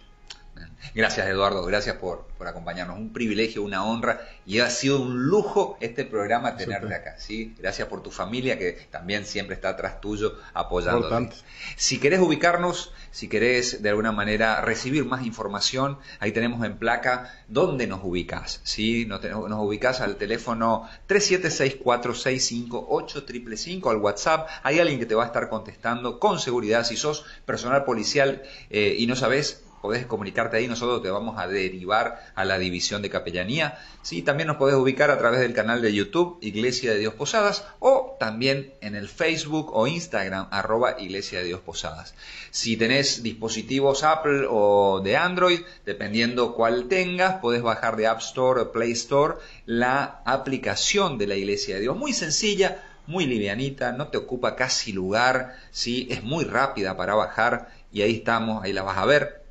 Gracias 0.95 1.27
Eduardo, 1.27 1.65
gracias 1.65 1.97
por, 1.97 2.27
por, 2.39 2.47
acompañarnos. 2.49 2.99
Un 2.99 3.13
privilegio, 3.13 3.63
una 3.63 3.85
honra 3.85 4.21
y 4.47 4.61
ha 4.61 4.71
sido 4.71 5.01
un 5.01 5.25
lujo 5.25 5.77
este 5.81 6.05
programa 6.05 6.57
tenerte 6.57 6.95
acá. 6.95 7.17
¿sí? 7.19 7.55
Gracias 7.59 7.89
por 7.89 8.03
tu 8.03 8.11
familia 8.11 8.59
que 8.59 8.73
también 8.91 9.27
siempre 9.27 9.55
está 9.55 9.71
atrás 9.71 10.01
tuyo 10.01 10.39
apoyándote. 10.55 11.35
Si 11.77 11.99
querés 11.99 12.21
ubicarnos, 12.21 12.93
si 13.11 13.29
querés 13.29 13.83
de 13.83 13.89
alguna 13.91 14.13
manera 14.13 14.61
recibir 14.61 15.05
más 15.05 15.27
información, 15.27 15.99
ahí 16.21 16.31
tenemos 16.33 16.65
en 16.65 16.79
placa 16.79 17.35
dónde 17.49 17.87
nos 17.87 18.03
ubicás. 18.03 18.61
¿sí? 18.65 19.05
Nos, 19.07 19.23
nos 19.23 19.61
ubicás 19.61 20.01
al 20.01 20.17
teléfono 20.17 20.89
3764658555 21.09 23.91
al 23.91 23.99
WhatsApp. 23.99 24.49
Hay 24.63 24.79
alguien 24.79 24.99
que 24.99 25.07
te 25.07 25.15
va 25.15 25.25
a 25.25 25.27
estar 25.27 25.49
contestando 25.49 26.19
con 26.19 26.39
seguridad 26.39 26.85
si 26.85 26.97
sos 26.97 27.25
personal 27.45 27.85
policial 27.85 28.43
eh, 28.71 28.97
y 28.99 29.07
no 29.07 29.17
sabes 29.17 29.65
podés 29.81 30.07
comunicarte 30.07 30.57
ahí, 30.57 30.69
nosotros 30.69 31.03
te 31.03 31.11
vamos 31.11 31.39
a 31.39 31.47
derivar 31.47 32.21
a 32.35 32.45
la 32.45 32.59
división 32.59 33.03
de 33.03 33.11
capellanía. 33.11 33.79
Sí, 34.03 34.23
también 34.23 34.49
nos 34.49 34.57
podés 34.57 34.77
ubicar 34.77 35.11
a 35.11 35.19
través 35.19 35.41
del 35.41 35.55
canal 35.55 35.83
de 35.83 35.95
YouTube 35.95 36.39
Iglesia 36.41 36.93
de 36.93 36.99
Dios 36.99 37.15
Posadas 37.15 37.65
o 37.79 38.17
también 38.19 38.75
en 38.81 38.95
el 38.95 39.09
Facebook 39.09 39.71
o 39.73 39.87
Instagram 39.87 40.49
arroba 40.51 41.01
Iglesia 41.01 41.41
de 41.41 41.47
Dios 41.47 41.61
Posadas. 41.61 42.15
Si 42.51 42.77
tenés 42.77 43.23
dispositivos 43.23 44.05
Apple 44.05 44.47
o 44.49 45.01
de 45.03 45.17
Android, 45.17 45.61
dependiendo 45.85 46.55
cuál 46.55 46.89
tengas, 46.89 47.37
podés 47.37 47.63
bajar 47.63 47.97
de 47.97 48.07
App 48.07 48.21
Store 48.21 48.61
o 48.61 48.73
Play 48.73 48.93
Store 48.93 49.35
la 49.67 50.23
aplicación 50.25 51.19
de 51.19 51.27
la 51.27 51.35
Iglesia 51.35 51.77
de 51.77 51.83
Dios. 51.83 51.97
Muy 51.97 52.13
sencilla, 52.13 52.83
muy 53.07 53.27
livianita, 53.27 53.93
no 53.93 54.09
te 54.09 54.19
ocupa 54.19 54.55
casi 54.57 54.93
lugar, 54.93 55.57
¿sí? 55.71 56.09
es 56.11 56.23
muy 56.23 56.45
rápida 56.45 56.97
para 56.97 57.15
bajar 57.15 57.71
y 57.91 58.03
ahí 58.03 58.17
estamos, 58.17 58.63
ahí 58.63 58.73
la 58.73 58.83
vas 58.83 58.99
a 58.99 59.07
ver 59.07 59.48